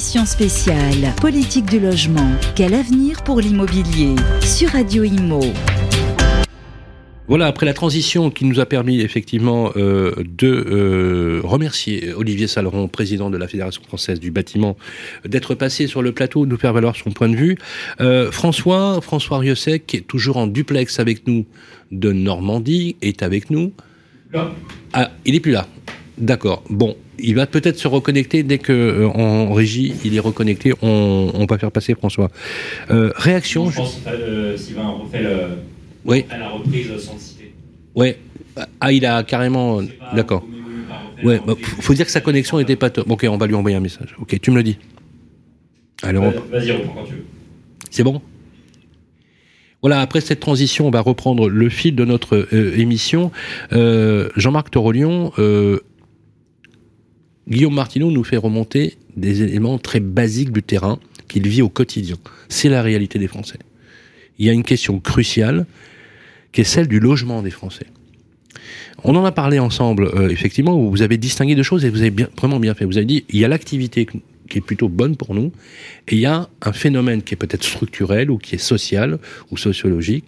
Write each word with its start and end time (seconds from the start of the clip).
émission 0.00 0.24
spéciale 0.24 1.14
Politique 1.20 1.66
du 1.66 1.78
logement. 1.78 2.32
Quel 2.56 2.72
avenir 2.72 3.22
pour 3.22 3.38
l'immobilier 3.38 4.14
Sur 4.40 4.70
Radio 4.70 5.04
Imo. 5.04 5.42
Voilà, 7.28 7.46
après 7.46 7.66
la 7.66 7.74
transition 7.74 8.30
qui 8.30 8.46
nous 8.46 8.60
a 8.60 8.64
permis 8.64 9.02
effectivement 9.02 9.72
euh, 9.76 10.14
de 10.24 10.48
euh, 10.48 11.40
remercier 11.44 12.14
Olivier 12.14 12.46
Saleron, 12.46 12.88
président 12.88 13.28
de 13.28 13.36
la 13.36 13.46
Fédération 13.46 13.82
française 13.82 14.20
du 14.20 14.30
bâtiment, 14.30 14.78
d'être 15.26 15.54
passé 15.54 15.86
sur 15.86 16.00
le 16.00 16.12
plateau, 16.12 16.46
de 16.46 16.50
nous 16.50 16.56
faire 16.56 16.72
valoir 16.72 16.96
son 16.96 17.10
point 17.10 17.28
de 17.28 17.36
vue. 17.36 17.58
Euh, 18.00 18.32
François, 18.32 19.02
François 19.02 19.36
Riosec, 19.36 19.86
qui 19.86 19.98
est 19.98 20.06
toujours 20.06 20.38
en 20.38 20.46
duplex 20.46 20.98
avec 20.98 21.26
nous 21.26 21.44
de 21.92 22.10
Normandie, 22.10 22.96
est 23.02 23.22
avec 23.22 23.50
nous. 23.50 23.74
Là. 24.32 24.50
Ah, 24.94 25.10
il 25.26 25.34
est 25.34 25.40
plus 25.40 25.52
là. 25.52 25.66
D'accord. 26.20 26.62
Bon, 26.70 26.96
il 27.18 27.34
va 27.34 27.46
peut-être 27.46 27.78
se 27.78 27.88
reconnecter 27.88 28.42
dès 28.42 28.58
que 28.58 29.06
en 29.14 29.52
régie 29.52 29.94
il 30.04 30.14
est 30.14 30.20
reconnecté. 30.20 30.72
On, 30.82 31.30
on 31.34 31.46
va 31.46 31.58
faire 31.58 31.72
passer 31.72 31.94
François. 31.94 32.30
réaction. 32.88 33.70
Je 33.70 33.76
pense 33.76 34.00
que 34.04 34.56
Sylvain 34.56 34.88
refait 34.88 35.22
le 35.22 35.30
oui. 36.04 36.24
à 36.30 36.38
la 36.38 36.50
reprise 36.50 36.96
sans 36.98 37.18
citer. 37.18 37.52
Ouais. 37.94 38.18
Ah, 38.80 38.92
il 38.92 39.06
a 39.06 39.22
carrément. 39.22 39.80
D'accord. 40.14 40.44
Ouais, 41.22 41.40
bah, 41.46 41.54
faut 41.80 41.94
dire 41.94 42.06
que 42.06 42.12
sa 42.12 42.20
connexion 42.20 42.58
n'était 42.58 42.76
pas 42.76 42.90
top. 42.90 43.10
Ok, 43.10 43.26
on 43.28 43.36
va 43.36 43.46
lui 43.46 43.54
envoyer 43.54 43.76
un 43.76 43.80
message. 43.80 44.14
Ok, 44.20 44.38
tu 44.40 44.50
me 44.50 44.56
le 44.56 44.62
dis. 44.62 44.78
Alors. 46.02 46.32
Vas-y, 46.50 46.72
reprends 46.72 46.94
quand 46.94 47.04
tu 47.04 47.12
veux. 47.12 47.24
C'est 47.90 48.02
bon? 48.02 48.22
Voilà, 49.82 50.00
après 50.00 50.20
cette 50.20 50.40
transition, 50.40 50.86
on 50.86 50.90
va 50.90 51.00
reprendre 51.00 51.48
le 51.48 51.68
fil 51.70 51.94
de 51.94 52.04
notre 52.04 52.48
euh, 52.52 52.78
émission. 52.78 53.30
Euh, 53.72 54.28
Jean-Marc 54.36 54.70
Torolion, 54.70 55.32
euh, 55.38 55.80
Guillaume 57.50 57.74
Martineau 57.74 58.10
nous 58.10 58.24
fait 58.24 58.36
remonter 58.36 58.96
des 59.16 59.42
éléments 59.42 59.78
très 59.78 60.00
basiques 60.00 60.52
du 60.52 60.62
terrain 60.62 61.00
qu'il 61.28 61.46
vit 61.48 61.62
au 61.62 61.68
quotidien. 61.68 62.16
C'est 62.48 62.68
la 62.68 62.82
réalité 62.82 63.18
des 63.18 63.28
Français. 63.28 63.58
Il 64.38 64.46
y 64.46 64.50
a 64.50 64.52
une 64.52 64.62
question 64.62 65.00
cruciale 65.00 65.66
qui 66.52 66.60
est 66.60 66.64
celle 66.64 66.88
du 66.88 67.00
logement 67.00 67.42
des 67.42 67.50
Français. 67.50 67.86
On 69.04 69.14
en 69.16 69.24
a 69.24 69.32
parlé 69.32 69.58
ensemble, 69.58 70.10
euh, 70.14 70.28
effectivement, 70.28 70.78
où 70.78 70.90
vous 70.90 71.02
avez 71.02 71.16
distingué 71.16 71.54
deux 71.54 71.62
choses 71.62 71.84
et 71.84 71.90
vous 71.90 72.00
avez 72.00 72.10
bien, 72.10 72.28
vraiment 72.36 72.60
bien 72.60 72.74
fait. 72.74 72.84
Vous 72.84 72.98
avez 72.98 73.06
dit, 73.06 73.24
il 73.30 73.38
y 73.38 73.44
a 73.44 73.48
l'activité 73.48 74.06
qui 74.06 74.58
est 74.58 74.62
plutôt 74.62 74.88
bonne 74.88 75.16
pour 75.16 75.34
nous, 75.34 75.52
et 76.08 76.16
il 76.16 76.20
y 76.20 76.26
a 76.26 76.48
un 76.62 76.72
phénomène 76.72 77.22
qui 77.22 77.34
est 77.34 77.36
peut-être 77.36 77.64
structurel 77.64 78.30
ou 78.30 78.38
qui 78.38 78.56
est 78.56 78.58
social 78.58 79.18
ou 79.50 79.56
sociologique, 79.56 80.24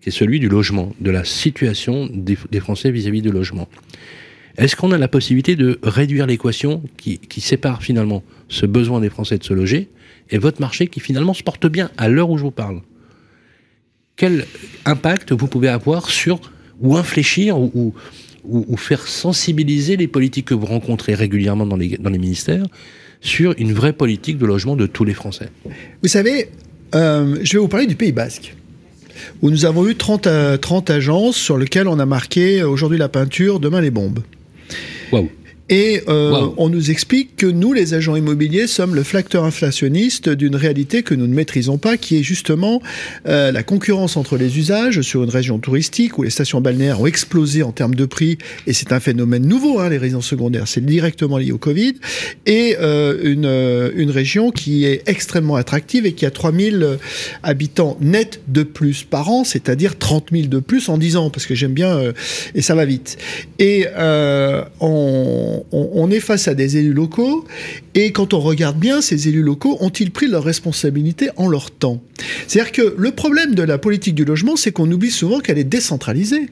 qui 0.00 0.10
est 0.10 0.12
celui 0.12 0.38
du 0.38 0.48
logement, 0.48 0.94
de 1.00 1.10
la 1.10 1.24
situation 1.24 2.08
des, 2.12 2.60
Français 2.60 2.90
vis-à-vis 2.90 3.22
du 3.22 3.30
logement. 3.30 3.68
Est-ce 4.56 4.76
qu'on 4.76 4.92
a 4.92 4.98
la 4.98 5.08
possibilité 5.08 5.56
de 5.56 5.78
réduire 5.82 6.26
l'équation 6.26 6.82
qui, 6.96 7.18
sépare 7.40 7.82
finalement 7.82 8.22
ce 8.48 8.66
besoin 8.66 9.00
des 9.00 9.10
Français 9.10 9.38
de 9.38 9.44
se 9.44 9.52
loger 9.52 9.88
et 10.30 10.38
votre 10.38 10.60
marché 10.60 10.86
qui 10.86 11.00
finalement 11.00 11.34
se 11.34 11.42
porte 11.42 11.66
bien 11.66 11.90
à 11.96 12.08
l'heure 12.08 12.30
où 12.30 12.38
je 12.38 12.44
vous 12.44 12.50
parle? 12.50 12.80
Quel 14.16 14.46
impact 14.84 15.32
vous 15.32 15.48
pouvez 15.48 15.68
avoir 15.68 16.08
sur, 16.08 16.40
ou 16.80 16.96
infléchir, 16.96 17.58
ou, 17.58 17.92
faire 18.76 19.06
sensibiliser 19.06 19.96
les 19.96 20.06
politiques 20.06 20.46
que 20.46 20.54
vous 20.54 20.66
rencontrez 20.66 21.14
régulièrement 21.14 21.66
dans 21.66 21.76
les, 21.76 21.98
ministères 21.98 22.66
sur 23.20 23.54
une 23.58 23.72
vraie 23.72 23.94
politique 23.94 24.38
de 24.38 24.46
logement 24.46 24.76
de 24.76 24.86
tous 24.86 25.04
les 25.04 25.14
Français? 25.14 25.48
Vous 26.02 26.08
savez, 26.08 26.50
euh, 26.94 27.38
je 27.42 27.54
vais 27.54 27.58
vous 27.58 27.68
parler 27.68 27.86
du 27.86 27.96
Pays 27.96 28.12
Basque 28.12 28.54
où 29.42 29.50
nous 29.50 29.64
avons 29.64 29.88
eu 29.88 29.94
30, 29.94 30.28
30 30.60 30.90
euh, 30.90 30.96
agences 30.96 31.36
sur 31.36 31.58
lesquelles 31.58 31.88
on 31.88 31.98
a 31.98 32.06
marqué 32.06 32.60
euh, 32.60 32.68
aujourd'hui 32.68 32.98
la 32.98 33.08
peinture, 33.08 33.60
demain 33.60 33.80
les 33.80 33.90
bombes. 33.90 34.20
Wow 35.14 35.43
et 35.68 36.02
euh, 36.08 36.48
on 36.58 36.68
nous 36.68 36.90
explique 36.90 37.36
que 37.36 37.46
nous, 37.46 37.72
les 37.72 37.94
agents 37.94 38.16
immobiliers, 38.16 38.66
sommes 38.66 38.94
le 38.94 39.02
facteur 39.02 39.44
inflationniste 39.44 40.28
d'une 40.28 40.56
réalité 40.56 41.02
que 41.02 41.14
nous 41.14 41.26
ne 41.26 41.34
maîtrisons 41.34 41.78
pas, 41.78 41.96
qui 41.96 42.18
est 42.18 42.22
justement 42.22 42.82
euh, 43.26 43.50
la 43.50 43.62
concurrence 43.62 44.18
entre 44.18 44.36
les 44.36 44.58
usages 44.58 45.00
sur 45.00 45.24
une 45.24 45.30
région 45.30 45.58
touristique 45.58 46.18
où 46.18 46.22
les 46.22 46.30
stations 46.30 46.60
balnéaires 46.60 47.00
ont 47.00 47.06
explosé 47.06 47.62
en 47.62 47.72
termes 47.72 47.94
de 47.94 48.04
prix, 48.04 48.36
et 48.66 48.74
c'est 48.74 48.92
un 48.92 49.00
phénomène 49.00 49.46
nouveau, 49.46 49.78
hein, 49.80 49.88
les 49.88 49.96
résidences 49.96 50.26
secondaires, 50.26 50.68
c'est 50.68 50.84
directement 50.84 51.38
lié 51.38 51.52
au 51.52 51.58
Covid, 51.58 51.94
et 52.44 52.76
euh, 52.80 53.18
une, 53.22 53.46
euh, 53.46 53.90
une 53.96 54.10
région 54.10 54.50
qui 54.50 54.84
est 54.84 55.02
extrêmement 55.06 55.56
attractive 55.56 56.04
et 56.04 56.12
qui 56.12 56.26
a 56.26 56.30
3000 56.30 56.98
habitants 57.42 57.96
nets 58.00 58.40
de 58.48 58.64
plus 58.64 59.02
par 59.02 59.30
an, 59.30 59.44
c'est-à-dire 59.44 59.98
30 59.98 60.26
000 60.30 60.46
de 60.48 60.58
plus 60.58 60.90
en 60.90 60.98
10 60.98 61.16
ans, 61.16 61.30
parce 61.30 61.46
que 61.46 61.54
j'aime 61.54 61.72
bien, 61.72 61.96
euh, 61.96 62.12
et 62.54 62.60
ça 62.60 62.74
va 62.74 62.84
vite. 62.84 63.16
Et 63.58 63.86
on 64.80 65.53
on, 65.72 66.10
est 66.10 66.20
face 66.20 66.48
à 66.48 66.54
des 66.54 66.76
élus 66.76 66.92
locaux, 66.92 67.44
et 67.94 68.12
quand 68.12 68.34
on 68.34 68.40
regarde 68.40 68.78
bien, 68.78 69.00
ces 69.00 69.28
élus 69.28 69.42
locaux 69.42 69.76
ont-ils 69.80 70.10
pris 70.10 70.26
leurs 70.26 70.44
responsabilités 70.44 71.30
en 71.36 71.48
leur 71.48 71.70
temps? 71.70 72.02
C'est-à-dire 72.46 72.72
que 72.72 72.94
le 72.96 73.10
problème 73.12 73.54
de 73.54 73.62
la 73.62 73.78
politique 73.78 74.14
du 74.14 74.24
logement, 74.24 74.56
c'est 74.56 74.72
qu'on 74.72 74.90
oublie 74.90 75.10
souvent 75.10 75.40
qu'elle 75.40 75.58
est 75.58 75.64
décentralisée. 75.64 76.50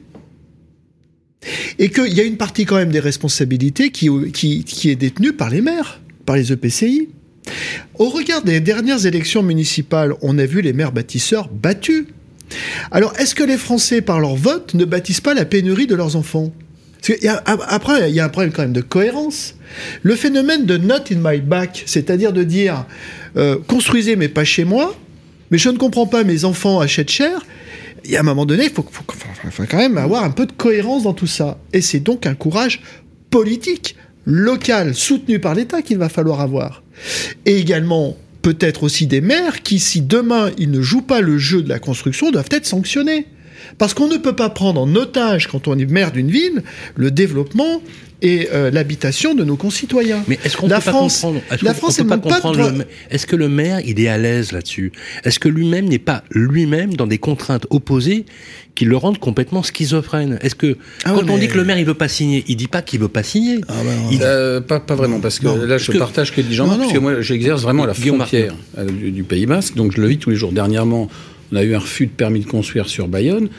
Et 1.77 1.89
qu'il 1.89 2.13
y 2.13 2.21
a 2.21 2.23
une 2.23 2.37
partie 2.37 2.65
quand 2.65 2.77
même 2.77 2.91
des 2.91 3.01
responsabilités 3.01 3.91
qui, 3.91 4.09
qui 4.31 4.89
est 4.89 4.95
détenue 4.95 5.33
par 5.33 5.49
les 5.49 5.61
maires, 5.61 6.01
par 6.25 6.37
les 6.37 6.53
EPCI. 6.53 7.09
Au 7.99 8.09
regard 8.09 8.43
des 8.43 8.59
dernières 8.59 9.05
élections 9.05 9.43
municipales, 9.43 10.13
on 10.21 10.37
a 10.37 10.45
vu 10.45 10.61
les 10.61 10.73
maires 10.73 10.91
bâtisseurs 10.91 11.49
battus. 11.49 12.05
Alors, 12.91 13.13
est-ce 13.19 13.35
que 13.35 13.43
les 13.43 13.57
Français, 13.57 14.01
par 14.01 14.19
leur 14.19 14.35
vote, 14.35 14.73
ne 14.73 14.85
bâtissent 14.85 15.21
pas 15.21 15.33
la 15.33 15.45
pénurie 15.45 15.87
de 15.87 15.95
leurs 15.95 16.15
enfants? 16.15 16.51
Après, 17.45 18.09
il 18.09 18.15
y 18.15 18.19
a 18.19 18.25
un 18.25 18.29
problème 18.29 18.51
quand 18.51 18.61
même 18.61 18.73
de 18.73 18.81
cohérence. 18.81 19.55
Le 20.03 20.15
phénomène 20.15 20.65
de 20.65 20.77
not 20.77 21.11
in 21.11 21.17
my 21.21 21.41
back, 21.41 21.83
c'est-à-dire 21.85 22.31
de 22.31 22.43
dire 22.43 22.85
euh, 23.35 23.57
construisez 23.67 24.15
mais 24.15 24.29
pas 24.29 24.43
chez 24.43 24.63
moi, 24.63 24.95
mais 25.51 25.57
je 25.57 25.69
ne 25.69 25.77
comprends 25.77 26.07
pas, 26.07 26.23
mes 26.23 26.45
enfants 26.45 26.79
achètent 26.79 27.11
cher. 27.11 27.45
Il 28.05 28.11
y 28.11 28.17
a 28.17 28.19
un 28.19 28.23
moment 28.23 28.45
donné, 28.45 28.65
il 28.65 28.69
faut, 28.69 28.83
quand 28.83 29.77
même 29.77 29.97
avoir 29.97 30.23
un 30.23 30.31
peu 30.31 30.45
de 30.45 30.51
cohérence 30.51 31.03
dans 31.03 31.13
tout 31.13 31.27
ça. 31.27 31.57
Et 31.71 31.81
c'est 31.81 31.99
donc 31.99 32.25
un 32.25 32.35
courage 32.35 32.81
politique, 33.29 33.95
local, 34.25 34.93
soutenu 34.93 35.39
par 35.39 35.55
l'État 35.55 35.81
qu'il 35.81 35.97
va 35.97 36.09
falloir 36.09 36.41
avoir. 36.41 36.83
Et 37.45 37.57
également, 37.57 38.17
peut-être 38.41 38.83
aussi 38.83 39.07
des 39.07 39.21
maires 39.21 39.63
qui, 39.63 39.79
si 39.79 40.01
demain 40.01 40.51
ils 40.57 40.69
ne 40.69 40.81
jouent 40.81 41.01
pas 41.01 41.21
le 41.21 41.37
jeu 41.37 41.61
de 41.61 41.69
la 41.69 41.79
construction, 41.79 42.31
doivent 42.31 42.49
être 42.51 42.65
sanctionnés. 42.65 43.27
Parce 43.77 43.93
qu'on 43.93 44.07
ne 44.07 44.17
peut 44.17 44.35
pas 44.35 44.49
prendre 44.49 44.81
en 44.81 44.95
otage, 44.95 45.47
quand 45.47 45.67
on 45.67 45.77
est 45.77 45.85
maire 45.85 46.11
d'une 46.11 46.29
ville, 46.29 46.63
le 46.95 47.11
développement 47.11 47.81
et 48.23 48.47
euh, 48.53 48.71
l'habitation 48.71 49.35
de 49.35 49.43
nos 49.43 49.57
concitoyens. 49.57 50.23
Mais 50.27 50.39
est-ce 50.43 50.55
qu'on 50.55 50.69
peut 50.69 50.79
France, 50.79 51.21
pas 51.21 51.27
comprendre 51.27 51.41
La 51.61 51.73
France, 51.73 51.97
peut 51.97 52.07
pas 52.07 52.17
comprendre 52.17 52.85
Est-ce 53.11 53.27
que 53.27 53.35
le 53.35 53.49
maire, 53.49 53.81
il 53.85 53.99
est 53.99 54.07
à 54.07 54.17
l'aise 54.17 54.53
là-dessus? 54.53 54.93
Est-ce 55.25 55.39
que 55.39 55.49
lui-même 55.49 55.85
n'est 55.85 55.99
pas 55.99 56.23
lui-même 56.31 56.93
dans 56.93 57.05
des 57.05 57.17
contraintes 57.17 57.67
opposées 57.69 58.25
qui 58.75 58.85
le 58.85 58.95
rendent 58.95 59.19
complètement 59.19 59.61
schizophrène? 59.61 60.39
Est-ce 60.41 60.55
que 60.55 60.77
ah 61.03 61.11
quand 61.13 61.29
on 61.29 61.37
dit 61.37 61.49
que 61.49 61.57
le 61.57 61.65
maire 61.65 61.77
il 61.77 61.85
veut 61.85 61.93
pas 61.93 62.07
signer, 62.07 62.45
il 62.47 62.55
dit 62.55 62.69
pas 62.69 62.81
qu'il 62.81 63.01
veut 63.01 63.09
pas 63.09 63.23
signer. 63.23 63.59
Ah 63.67 63.73
bah 63.83 64.25
euh, 64.25 64.61
pas, 64.61 64.79
pas 64.79 64.95
vraiment 64.95 65.19
parce 65.19 65.39
que 65.39 65.47
là 65.47 65.77
je 65.77 65.91
partage 65.91 66.27
ce 66.27 66.31
que 66.31 66.41
dit 66.41 66.55
Jean 66.55 66.67
parce 66.69 66.93
que 66.93 66.97
moi 66.97 67.19
j'exerce 67.21 67.61
vraiment 67.61 67.85
la 67.85 67.93
frontière 67.93 68.55
euh, 68.77 68.85
du, 68.85 69.11
du 69.11 69.23
Pays 69.23 69.45
Basque, 69.45 69.75
donc 69.75 69.91
je 69.91 69.99
le 69.99 70.07
vis 70.07 70.17
tous 70.17 70.29
les 70.29 70.37
jours. 70.37 70.53
Dernièrement, 70.53 71.09
on 71.53 71.55
a 71.55 71.63
eu 71.63 71.75
un 71.75 71.79
refus 71.79 72.07
de 72.07 72.11
permis 72.11 72.39
de 72.39 72.45
construire 72.45 72.89
sur 72.89 73.07
Bayonne 73.07 73.49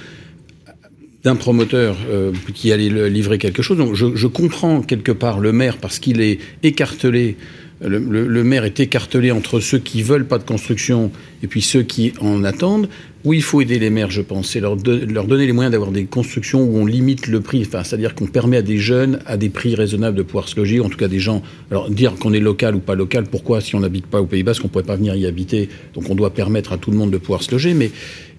d'un 1.23 1.37
promoteur 1.37 1.97
euh, 2.11 2.33
qui 2.53 2.71
allait 2.71 3.09
livrer 3.09 3.39
quelque 3.39 3.63
chose. 3.63 3.79
Donc 3.79 3.95
je, 3.95 4.27
comprends 4.27 4.83
quelque 4.83 5.13
part 5.13 5.41
le 5.41 5.53
maire 5.53 5.79
parce 5.79 5.99
qu'il 5.99 6.21
est 6.21 6.39
écartelé. 6.63 7.37
Maire 7.81 8.65
est 8.65 8.79
écartelé 8.81 9.31
entre 9.31 9.61
ceux 9.61 9.79
qui 9.79 10.03
veulent 10.03 10.27
pas 10.27 10.39
de 10.39 10.45
construction 10.45 11.11
et 11.45 11.47
puis 11.47 11.61
ceux 11.61 11.83
qui 11.83 12.15
en 12.21 12.43
attendent. 12.43 12.89
Oui, 13.25 13.39
il 13.39 13.43
faut 13.43 13.61
aider 13.61 13.79
les 13.79 13.89
maires, 13.89 14.11
je 14.11 14.21
pense, 14.21 14.51
c'est 14.51 14.61
leur, 14.61 14.77
leur, 14.77 15.27
donner 15.27 15.47
les 15.47 15.53
moyens 15.53 15.73
d'avoir 15.73 15.93
des 15.93 16.05
constructions 16.05 16.63
où 16.63 16.77
on 16.77 16.85
limite 16.85 17.27
le 17.27 17.41
prix, 17.41 17.63
enfin, 17.67 17.83
c'est-à-dire 17.83 18.15
qu'on 18.15 18.27
permet 18.27 18.59
à 18.59 18.63
des 18.63 18.77
jeunes, 18.77 19.21
à 19.25 19.39
des 19.39 19.49
prix 19.49 19.75
raisonnables 19.75 20.17
de 20.17 20.23
pouvoir 20.23 20.47
se 20.47 20.57
loger, 20.57 20.81
en 20.81 20.91
tout 20.91 20.99
cas 20.99 21.09
des 21.09 21.21
gens. 21.21 21.43
Alors, 21.71 21.89
dire 21.89 22.15
qu'on 22.17 22.35
est 22.35 22.41
local 22.41 22.75
ou 22.75 22.81
pas 22.81 22.95
local, 22.95 23.25
pourquoi, 23.31 23.63
si 23.63 23.75
on 23.77 23.81
n'habite 23.81 24.07
pas 24.07 24.21
au 24.21 24.27
Pays 24.27 24.43
Basque, 24.43 24.63
on 24.63 24.69
ne 24.69 24.73
pourrait 24.73 24.85
pas 24.85 24.97
venir 24.97 25.15
y 25.15 25.25
habiter? 25.25 25.71
Donc, 25.95 26.11
on 26.11 26.15
doit 26.15 26.35
permettre 26.35 26.73
à 26.73 26.77
tout 26.77 26.91
le 26.91 26.99
monde 26.99 27.11
de 27.11 27.19
pouvoir 27.19 27.43
se 27.43 27.51
loger, 27.51 27.73
mais 27.73 27.91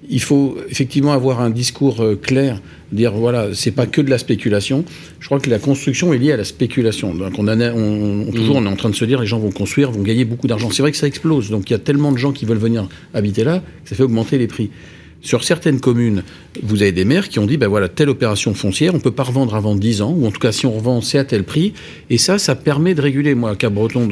il 0.10 0.22
faut 0.22 0.58
effectivement 0.70 1.14
avoir 1.14 1.42
un 1.42 1.50
discours 1.50 2.02
euh, 2.02 2.16
clair, 2.16 2.62
dire 2.92 3.12
voilà, 3.14 3.50
c'est 3.54 3.72
pas 3.72 3.86
que 3.86 4.02
de 4.02 4.10
la 4.10 4.18
spéculation. 4.18 4.86
Je 5.20 5.26
crois 5.26 5.40
que 5.40 5.50
la 5.50 5.60
construction 5.60 6.14
est 6.14 6.18
liée 6.18 6.32
à 6.32 6.38
la 6.38 6.44
spéculation. 6.44 7.14
Donc 7.14 7.34
on, 7.38 7.48
on, 7.48 8.32
toujours 8.32 8.56
mm. 8.56 8.64
on 8.64 8.66
est 8.66 8.74
en 8.74 8.76
train 8.76 8.90
de 8.90 8.96
se 8.96 9.06
dire 9.06 9.20
les 9.20 9.28
gens 9.28 9.40
vont 9.40 9.52
construire, 9.52 9.92
vont 9.92 10.04
gagner 10.04 10.26
beaucoup 10.26 10.48
d'argent. 10.48 10.70
C'est 10.72 10.82
vrai 10.82 10.92
que 10.92 10.98
ça 10.98 11.08
explose. 11.08 11.50
Donc 11.50 11.70
il 11.70 11.74
y 11.74 11.76
a 11.76 11.80
tellement 11.80 12.12
de 12.12 12.18
gens 12.18 12.32
qui 12.32 12.46
veulent 12.46 12.58
venir 12.58 12.88
habiter 13.14 13.44
là 13.44 13.62
ça 13.86 13.96
fait 13.96 14.04
augmenter 14.04 14.38
les 14.38 14.48
prix. 14.48 14.70
Sur 15.26 15.44
certaines 15.44 15.80
communes, 15.80 16.22
vous 16.62 16.84
avez 16.84 16.92
des 16.92 17.04
maires 17.04 17.30
qui 17.30 17.40
ont 17.40 17.48
dit, 17.48 17.58
ben 17.58 17.68
voilà, 17.68 17.90
telle 17.90 18.10
opération 18.10 18.54
foncière, 18.54 18.94
on 18.94 19.00
peut 19.00 19.10
pas 19.10 19.24
revendre 19.24 19.56
avant 19.56 19.76
10 19.76 20.04
ans, 20.04 20.16
ou 20.16 20.28
en 20.28 20.30
tout 20.30 20.40
cas, 20.40 20.52
si 20.52 20.68
on 20.68 20.74
revend, 20.74 21.02
c'est 21.02 21.18
à 21.18 21.24
tel 21.24 21.44
prix. 21.44 21.74
Et 22.12 22.20
ça, 22.20 22.38
ça 22.38 22.54
permet 22.54 22.94
de 22.94 23.02
réguler. 23.02 23.34
Moi, 23.34 23.50
à 23.50 23.56
Cap-Breton, 23.56 24.08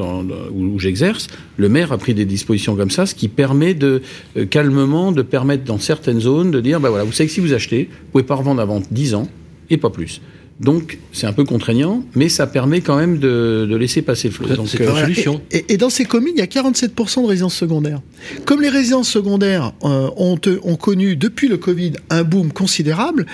où, 0.52 0.80
j'exerce, 0.80 1.28
le 1.58 1.70
maire 1.70 1.92
a 1.92 2.00
pris 2.00 2.16
des 2.16 2.26
dispositions 2.26 2.76
comme 2.76 2.90
ça, 2.90 3.06
ce 3.06 3.14
qui 3.14 3.28
permet 3.28 3.76
de, 3.76 4.02
euh, 4.38 4.46
calmement, 4.46 5.12
de 5.12 5.22
permettre 5.22 5.66
dans 5.66 5.78
certaines 5.78 6.20
zones 6.20 6.50
de 6.50 6.60
dire, 6.60 6.80
ben 6.80 6.90
voilà, 6.90 7.04
vous 7.04 7.12
savez 7.12 7.28
que 7.28 7.34
si 7.34 7.42
vous 7.42 7.54
achetez, 7.54 7.90
vous 7.92 8.12
pouvez 8.12 8.24
pas 8.24 8.36
revendre 8.36 8.60
avant 8.60 8.82
10 8.90 9.14
ans, 9.14 9.28
et 9.70 9.78
pas 9.78 9.92
plus. 9.92 10.20
Donc, 10.60 11.00
c'est 11.12 11.26
un 11.26 11.34
peu 11.34 11.44
contraignant, 11.44 12.04
mais 12.16 12.30
ça 12.30 12.46
permet 12.48 12.82
quand 12.82 12.96
même 12.96 13.18
de, 13.18 13.68
laisser 13.76 14.02
passer 14.02 14.28
le 14.28 14.34
flot. 14.34 14.48
C'est 14.66 14.84
une 14.84 14.96
solution. 14.96 15.42
Et, 15.52 15.78
dans 15.78 15.90
ces 15.90 16.06
communes, 16.06 16.34
il 16.36 16.40
y 16.40 16.44
a 16.44 16.46
47% 16.46 17.24
de 17.24 17.28
résidences 17.28 17.56
secondaires. 17.56 18.02
Comme 18.46 18.62
les 18.62 18.70
résidences 18.70 19.10
secondaires 19.10 19.74
ont, 19.82 20.40
ont, 20.64 20.76
connu, 20.76 21.16
depuis 21.16 21.48
le 21.48 21.58
Covid, 21.58 21.94
un 22.10 22.24
boom 22.24 22.52
considérable, 22.52 23.26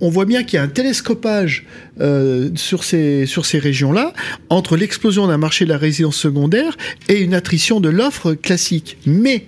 on, 0.00 0.10
voit 0.10 0.24
bien 0.24 0.42
qu'il 0.42 0.56
y 0.56 0.60
a 0.60 0.62
un 0.62 0.68
télescopage 0.68 1.64
euh, 2.00 2.50
sur 2.54 2.84
ces, 2.84 3.26
sur 3.26 3.46
ces 3.46 3.58
régions-là 3.58 4.12
entre 4.48 4.76
l'explosion 4.76 5.26
d'un 5.26 5.38
marché 5.38 5.64
de 5.64 5.70
la 5.70 5.78
résidence 5.78 6.16
secondaire 6.16 6.76
et 7.08 7.20
une 7.20 7.34
attrition 7.34 7.80
de 7.80 7.88
l'offre 7.88 8.34
classique. 8.34 8.98
Mais 9.06 9.46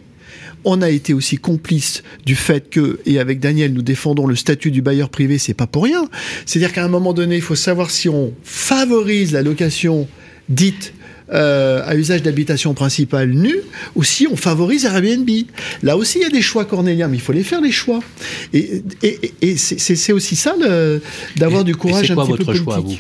on 0.65 0.83
a 0.83 0.91
été 0.91 1.15
aussi 1.15 1.37
complice 1.37 2.03
du 2.27 2.35
fait 2.35 2.69
que, 2.71 3.01
et 3.07 3.19
avec 3.19 3.41
Daniel, 3.41 3.73
nous 3.73 3.83
défendons 3.83 4.27
le 4.27 4.37
statut 4.37 4.71
du 4.71 4.83
bailleur 4.83 5.09
privé, 5.09 5.39
c'est 5.39 5.55
pas 5.55 5.67
pour 5.67 5.85
rien. 5.85 6.09
C'est-à-dire 6.47 6.73
qu'à 6.73 6.85
un 6.85 6.89
moment 6.89 7.13
donné, 7.13 7.37
il 7.37 7.43
faut 7.43 7.55
savoir 7.55 7.91
si 7.91 8.09
on 8.09 8.33
favorise 8.43 9.33
la 9.33 9.43
location 9.43 10.09
dite 10.49 10.93
euh, 11.33 11.83
à 11.87 11.95
usage 11.95 12.23
d'habitation 12.23 12.75
principale 12.75 13.31
nue 13.31 13.61
ou 13.95 14.03
si 14.03 14.27
on 14.27 14.35
favorise 14.37 14.85
Airbnb. 14.85 15.31
Là 15.83 15.97
aussi, 15.97 16.19
il 16.19 16.23
y 16.23 16.25
a 16.25 16.31
des 16.31 16.43
choix 16.43 16.65
cornéliens, 16.65 17.07
mais 17.07 17.19
il 17.19 17.21
faut 17.21 17.33
les 17.33 17.45
faire, 17.45 17.61
les 17.61 17.71
choix. 17.71 18.01
Et, 18.53 18.83
c'est 19.57 20.13
aussi 20.13 20.37
ça 20.37 20.57
d'avoir 21.37 21.65
du 21.65 21.77
courage 21.77 22.11
un 22.11 22.17
petit 22.17 22.27
votre 22.27 22.39
peu 22.39 22.45
politique. 22.45 22.65
Choix, 22.65 22.81
vous? 22.81 22.99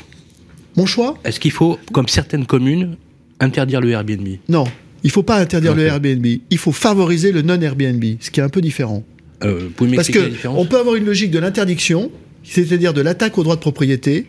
Mon 0.76 0.86
choix? 0.86 1.18
Est-ce 1.24 1.40
qu'il 1.40 1.50
faut, 1.50 1.78
comme 1.92 2.06
certaines 2.06 2.46
communes, 2.46 2.96
interdire 3.40 3.80
le 3.80 3.90
Airbnb? 3.90 4.28
Non, 4.48 4.64
il 5.02 5.08
ne 5.08 5.12
faut 5.12 5.22
pas 5.22 5.36
interdire 5.36 5.74
le 5.74 5.84
Airbnb. 5.84 6.26
Il 6.50 6.58
faut 6.58 6.72
favoriser 6.72 7.32
le 7.32 7.42
non-Airbnb, 7.42 8.04
ce 8.20 8.30
qui 8.30 8.40
est 8.40 8.42
un 8.42 8.48
peu 8.48 8.60
différent. 8.60 9.04
Euh, 9.42 9.68
Parce 9.96 10.10
qu'on 10.10 10.66
peut 10.66 10.78
avoir 10.78 10.96
une 10.96 11.06
logique 11.06 11.30
de 11.30 11.38
l'interdiction, 11.38 12.10
c'est-à-dire 12.44 12.92
de 12.92 13.00
l'attaque 13.00 13.38
au 13.38 13.42
droit 13.42 13.56
de 13.56 13.60
propriété, 13.60 14.26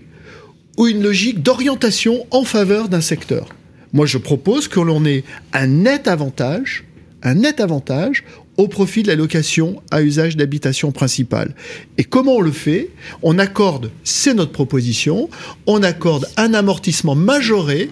ou 0.77 0.87
une 0.87 1.03
logique 1.03 1.41
d'orientation 1.41 2.25
en 2.31 2.43
faveur 2.43 2.87
d'un 2.87 3.01
secteur. 3.01 3.49
Moi, 3.93 4.05
je 4.05 4.17
propose 4.17 4.69
que 4.69 4.79
l'on 4.79 5.05
ait 5.05 5.25
un 5.51 5.67
net 5.67 6.07
avantage, 6.07 6.85
un 7.23 7.35
net 7.35 7.59
avantage 7.59 8.23
au 8.57 8.67
profit 8.67 9.03
de 9.03 9.09
la 9.09 9.15
location 9.15 9.81
à 9.91 10.01
usage 10.01 10.37
d'habitation 10.37 10.91
principale. 10.91 11.55
Et 11.97 12.03
comment 12.03 12.35
on 12.37 12.41
le 12.41 12.51
fait? 12.51 12.89
On 13.21 13.37
accorde, 13.37 13.91
c'est 14.03 14.33
notre 14.33 14.51
proposition, 14.51 15.29
on 15.67 15.83
accorde 15.83 16.27
un 16.37 16.53
amortissement 16.53 17.15
majoré 17.15 17.89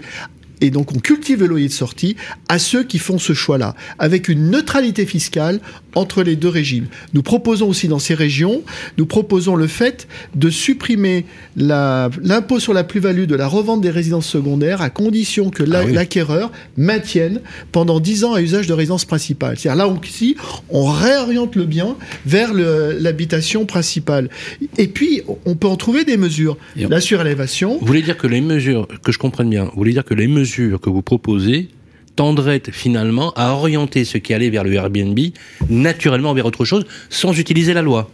et 0.61 0.69
donc 0.69 0.91
on 0.91 0.99
cultive 0.99 1.41
le 1.41 1.47
loyer 1.47 1.67
de 1.67 1.73
sortie 1.73 2.15
à 2.47 2.59
ceux 2.59 2.83
qui 2.83 2.99
font 2.99 3.17
ce 3.17 3.33
choix-là, 3.33 3.75
avec 3.97 4.27
une 4.29 4.49
neutralité 4.49 5.05
fiscale 5.05 5.59
entre 5.95 6.23
les 6.23 6.35
deux 6.35 6.49
régimes. 6.49 6.87
Nous 7.13 7.23
proposons 7.23 7.67
aussi 7.67 7.87
dans 7.87 7.99
ces 7.99 8.13
régions, 8.13 8.61
nous 8.97 9.05
proposons 9.05 9.55
le 9.55 9.67
fait 9.67 10.07
de 10.35 10.49
supprimer 10.49 11.25
l'impôt 11.55 12.59
sur 12.59 12.73
la 12.73 12.83
plus-value 12.83 13.25
de 13.25 13.35
la 13.35 13.47
revente 13.47 13.81
des 13.81 13.89
résidences 13.89 14.27
secondaires 14.27 14.81
à 14.81 14.89
condition 14.89 15.49
que 15.49 15.63
ah 15.63 15.85
l'acquéreur 15.85 16.51
maintienne 16.77 17.41
pendant 17.71 17.99
10 17.99 18.23
ans 18.23 18.33
à 18.33 18.41
usage 18.41 18.67
de 18.67 18.73
résidence 18.73 19.05
principale. 19.05 19.57
C'est-à-dire 19.57 19.85
là 19.85 19.87
aussi, 19.87 20.35
on 20.69 20.85
réoriente 20.85 21.55
le 21.55 21.65
bien 21.65 21.95
vers 22.25 22.53
l'habitation 22.53 23.65
principale. 23.65 24.29
Et 24.77 24.87
puis, 24.87 25.21
on 25.45 25.55
peut 25.55 25.67
en 25.67 25.75
trouver 25.75 26.05
des 26.05 26.17
mesures. 26.17 26.57
La 26.75 27.01
surélévation. 27.01 27.77
Vous 27.79 27.85
voulez 27.85 28.01
dire 28.01 28.17
que 28.17 28.27
les 28.27 28.41
mesures, 28.41 28.87
que 29.03 29.11
je 29.11 29.17
comprenne 29.17 29.49
bien, 29.49 29.65
vous 29.65 29.77
voulez 29.77 29.93
dire 29.93 30.05
que 30.05 30.13
les 30.13 30.27
mesures 30.27 30.79
que 30.79 30.89
vous 30.89 31.01
proposez 31.01 31.69
tendrait 32.19 32.61
finalement 32.73 33.31
à 33.37 33.53
orienter 33.53 34.03
ce 34.03 34.17
qui 34.17 34.33
allait 34.33 34.49
vers 34.49 34.65
le 34.65 34.73
Airbnb 34.73 35.17
naturellement 35.69 36.33
vers 36.33 36.45
autre 36.45 36.65
chose 36.65 36.85
sans 37.09 37.39
utiliser 37.39 37.73
la 37.73 37.81
loi. 37.81 38.11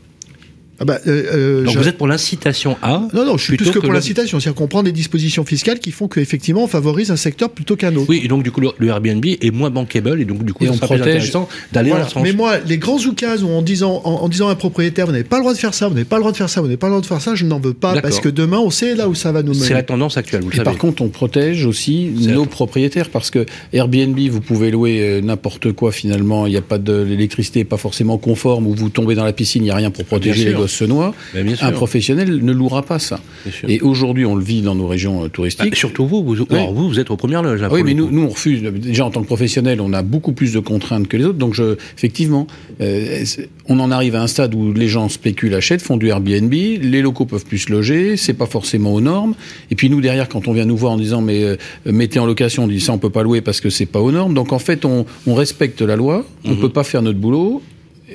Ah 0.79 0.85
bah, 0.85 0.99
euh, 1.07 1.23
euh, 1.33 1.63
Donc 1.63 1.77
vous 1.77 1.87
êtes 1.87 1.97
pour 1.97 2.07
l'incitation 2.07 2.77
à 2.81 3.07
Non, 3.13 3.25
non, 3.25 3.37
je 3.37 3.43
suis 3.43 3.57
plus 3.57 3.71
que, 3.71 3.79
pour 3.79 3.93
l'incitation. 3.93 4.39
C'est-à-dire 4.39 4.55
qu'on 4.55 4.67
prend 4.67 4.83
des 4.83 4.91
dispositions 4.91 5.45
fiscales 5.45 5.79
qui 5.79 5.91
font 5.91 6.07
qu'effectivement 6.07 6.63
on 6.63 6.67
favorise 6.67 7.11
un 7.11 7.15
secteur 7.15 7.49
plutôt 7.49 7.75
qu'un 7.75 7.95
autre. 7.95 8.09
Oui, 8.09 8.21
et 8.23 8.27
donc 8.27 8.43
du 8.43 8.51
coup 8.51 8.61
le 8.61 8.87
Airbnb 8.87 9.25
est 9.25 9.51
moins 9.51 9.69
bankable 9.69 10.19
et 10.19 10.25
donc 10.25 10.43
du 10.43 10.53
coup 10.53 10.65
on 10.67 10.77
protège 10.77 11.31
d'aller 11.71 11.91
dans 11.91 12.07
sens. 12.07 12.23
Mais 12.23 12.33
moi, 12.33 12.57
les 12.65 12.77
grands 12.77 12.99
oukas 12.99 13.37
où 13.37 13.49
en 13.49 13.61
disant, 13.61 14.01
en, 14.03 14.27
disant 14.27 14.49
à 14.49 14.51
un 14.51 14.55
propriétaire 14.55 15.05
vous 15.05 15.13
n'avez 15.13 15.23
pas 15.23 15.37
le 15.37 15.43
droit 15.43 15.53
de 15.53 15.59
faire 15.59 15.73
ça, 15.73 15.87
vous 15.87 15.93
n'avez 15.93 16.05
pas 16.05 16.17
le 16.17 16.21
droit 16.21 16.31
de 16.31 16.37
faire 16.37 16.49
ça, 16.49 16.59
vous 16.59 16.67
n'avez 16.67 16.77
pas 16.77 16.87
le 16.87 16.91
droit 16.91 17.01
de 17.01 17.05
faire 17.05 17.21
ça, 17.21 17.35
je 17.35 17.45
n'en 17.45 17.59
veux 17.59 17.73
pas 17.73 18.01
parce 18.01 18.19
que 18.19 18.29
demain 18.29 18.59
on 18.59 18.69
sait 18.69 18.95
là 18.95 19.07
où 19.07 19.15
ça 19.15 19.31
va 19.31 19.43
nous 19.43 19.53
mener. 19.53 19.65
C'est 19.65 19.73
la 19.73 19.83
tendance 19.83 20.17
actuelle, 20.17 20.41
vous 20.41 20.49
le 20.49 20.55
et 20.55 20.57
savez. 20.57 20.65
Par 20.65 20.77
contre, 20.77 21.01
on 21.01 21.09
protège 21.09 21.65
aussi 21.65 22.11
nos 22.19 22.45
propriétaires 22.45 23.09
parce 23.09 23.31
que 23.31 23.45
Airbnb, 23.71 24.19
vous 24.29 24.41
pouvez 24.41 24.71
louer 24.71 24.99
euh, 25.01 25.21
n'importe 25.21 25.71
quoi 25.71 25.91
finalement. 25.91 26.47
Il 26.47 26.51
n'y 26.51 26.57
a 26.57 26.61
pas 26.61 26.77
de 26.77 27.01
l'électricité, 27.01 27.63
pas 27.63 27.77
forcément 27.77 28.17
conforme, 28.17 28.67
ou 28.67 28.73
vous 28.73 28.89
tombez 28.89 29.15
dans 29.15 29.23
la 29.23 29.33
piscine, 29.33 29.61
il 29.63 29.65
n'y 29.65 29.71
a 29.71 29.75
rien 29.75 29.91
pour 29.91 30.05
protéger 30.05 30.45
les 30.45 30.64
se 30.67 30.83
noient 30.83 31.13
un 31.61 31.71
professionnel 31.71 32.43
ne 32.43 32.51
louera 32.51 32.83
pas 32.83 32.99
ça. 32.99 33.19
Et 33.67 33.81
aujourd'hui, 33.81 34.25
on 34.25 34.35
le 34.35 34.43
vit 34.43 34.61
dans 34.61 34.75
nos 34.75 34.87
régions 34.87 35.27
touristiques. 35.29 35.75
Surtout 35.75 36.05
vous, 36.07 36.23
vous, 36.23 36.35
vous, 36.45 36.99
êtes 36.99 37.11
aux 37.11 37.17
premières 37.17 37.43
loges. 37.43 37.61
oui, 37.71 37.83
mais 37.83 37.93
nous, 37.93 38.09
nous, 38.09 38.23
on 38.23 38.29
refuse. 38.29 38.61
Déjà, 38.61 39.05
en 39.05 39.11
tant 39.11 39.21
que 39.21 39.27
professionnel, 39.27 39.81
on 39.81 39.93
a 39.93 40.01
beaucoup 40.01 40.33
plus 40.33 40.53
de 40.53 40.59
contraintes 40.59 41.07
que 41.07 41.17
les 41.17 41.25
autres. 41.25 41.37
Donc, 41.37 41.59
effectivement, 41.97 42.47
on 42.79 43.79
en 43.79 43.91
arrive 43.91 44.15
à 44.15 44.21
un 44.21 44.27
stade 44.27 44.53
où 44.55 44.73
les 44.73 44.87
gens 44.87 45.09
spéculent, 45.09 45.53
achètent, 45.55 45.81
font 45.81 45.97
du 45.97 46.07
Airbnb, 46.07 46.53
les 46.53 47.01
locaux 47.01 47.25
peuvent 47.25 47.45
plus 47.45 47.59
se 47.59 47.71
loger, 47.71 48.17
c'est 48.17 48.33
pas 48.33 48.45
forcément 48.45 48.93
aux 48.93 49.01
normes. 49.01 49.35
Et 49.71 49.75
puis 49.75 49.89
nous, 49.89 50.01
derrière, 50.01 50.29
quand 50.29 50.47
on 50.47 50.53
vient 50.53 50.65
nous 50.65 50.77
voir 50.77 50.93
en 50.93 50.97
disant, 50.97 51.21
mais 51.21 51.57
mettez 51.85 52.19
en 52.19 52.25
location, 52.25 52.63
on 52.63 52.67
dit 52.67 52.81
ça, 52.81 52.93
on 52.93 52.97
peut 52.97 53.09
pas 53.09 53.23
louer 53.23 53.41
parce 53.41 53.61
que 53.61 53.69
c'est 53.69 53.85
pas 53.85 53.99
aux 53.99 54.11
normes. 54.11 54.33
Donc, 54.33 54.53
en 54.53 54.59
fait, 54.59 54.85
on, 54.85 55.05
respecte 55.27 55.81
la 55.81 55.95
loi, 55.95 56.25
on 56.45 56.51
ne 56.51 56.55
peut 56.55 56.69
pas 56.69 56.83
faire 56.83 57.01
notre 57.01 57.19
boulot. 57.19 57.61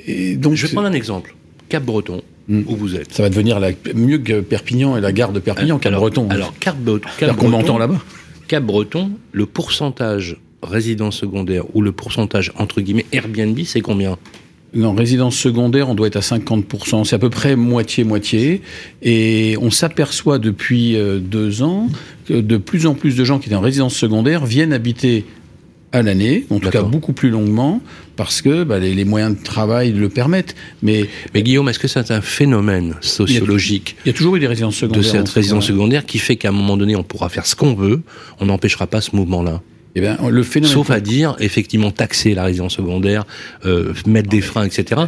Je 0.06 0.36
vais 0.36 0.72
prendre 0.72 0.88
un 0.88 0.92
exemple. 0.92 1.34
Cap-Breton, 1.70 2.22
Mm. 2.50 2.62
où 2.66 2.74
vous 2.76 2.96
êtes. 2.96 3.14
Ça 3.14 3.22
va 3.22 3.28
devenir 3.30 3.60
mieux 3.94 4.18
que 4.18 4.40
Perpignan 4.40 4.96
et 4.96 5.00
la 5.00 5.12
gare 5.12 5.32
de 5.32 5.38
Perpignan, 5.38 5.78
Cap-Breton. 5.78 6.28
Alors, 6.30 6.52
Cap-Breton, 6.58 7.78
là-bas. 7.78 8.00
Cap-Breton, 8.48 9.12
le 9.30 9.46
pourcentage 9.46 10.36
résidence 10.62 11.16
secondaire 11.16 11.64
ou 11.74 11.80
le 11.80 11.92
pourcentage 11.92 12.52
entre 12.56 12.80
guillemets 12.80 13.06
Airbnb, 13.12 13.58
c'est 13.64 13.80
combien? 13.80 14.18
Non, 14.74 14.94
résidence 14.94 15.36
secondaire, 15.36 15.88
on 15.88 15.94
doit 15.94 16.08
être 16.08 16.16
à 16.16 16.20
50%. 16.20 17.04
C'est 17.04 17.16
à 17.16 17.18
peu 17.18 17.30
près 17.30 17.56
moitié-moitié. 17.56 18.62
Et 19.02 19.56
on 19.60 19.70
s'aperçoit 19.70 20.38
depuis 20.38 20.96
euh, 20.96 21.18
deux 21.18 21.62
ans 21.62 21.88
que 22.26 22.34
de 22.34 22.56
plus 22.56 22.86
en 22.86 22.94
plus 22.94 23.16
de 23.16 23.24
gens 23.24 23.38
qui 23.38 23.46
étaient 23.48 23.56
en 23.56 23.60
résidence 23.60 23.96
secondaire 23.96 24.44
viennent 24.46 24.72
habiter 24.72 25.24
à 25.92 26.02
l'année, 26.02 26.46
en 26.50 26.58
tout 26.58 26.70
cas 26.70 26.82
beaucoup 26.82 27.12
plus 27.12 27.30
longuement, 27.30 27.80
parce 28.16 28.42
que 28.42 28.64
bah, 28.64 28.78
les, 28.78 29.04
moyens 29.04 29.36
de 29.36 29.42
travail 29.42 29.92
le 29.92 30.08
permettent. 30.08 30.54
Mais, 30.82 31.06
mais 31.34 31.42
Guillaume, 31.42 31.68
est-ce 31.68 31.78
que 31.78 31.88
c'est 31.88 32.10
un 32.10 32.20
phénomène 32.20 32.94
sociologique 33.00 33.96
il 34.04 34.08
y, 34.08 34.10
a, 34.10 34.12
toujours 34.16 34.36
eu 34.36 34.40
des 34.40 34.46
résidences 34.46 34.76
secondaires. 34.76 35.02
De 35.02 35.06
cette 35.06 35.28
résidence 35.28 35.66
secondaire 35.66 36.06
qui 36.06 36.18
fait 36.18 36.36
qu'à 36.36 36.48
un 36.48 36.52
moment 36.52 36.76
donné, 36.76 36.96
on 36.96 37.02
pourra 37.02 37.28
faire 37.28 37.46
ce 37.46 37.56
qu'on 37.56 37.74
veut, 37.74 38.02
on 38.40 38.46
n'empêchera 38.46 38.86
pas 38.86 39.00
ce 39.00 39.16
mouvement-là 39.16 39.62
eh 39.96 40.00
bien, 40.00 40.18
le 40.28 40.42
phénomène 40.44 40.72
Sauf 40.72 40.90
à 40.90 41.00
dire, 41.00 41.34
effectivement, 41.40 41.90
taxer 41.90 42.34
la 42.34 42.44
résidence 42.44 42.74
secondaire, 42.76 43.24
euh, 43.66 43.92
mettre 44.06 44.28
des 44.28 44.40
freins, 44.40 44.64
etc. 44.64 45.02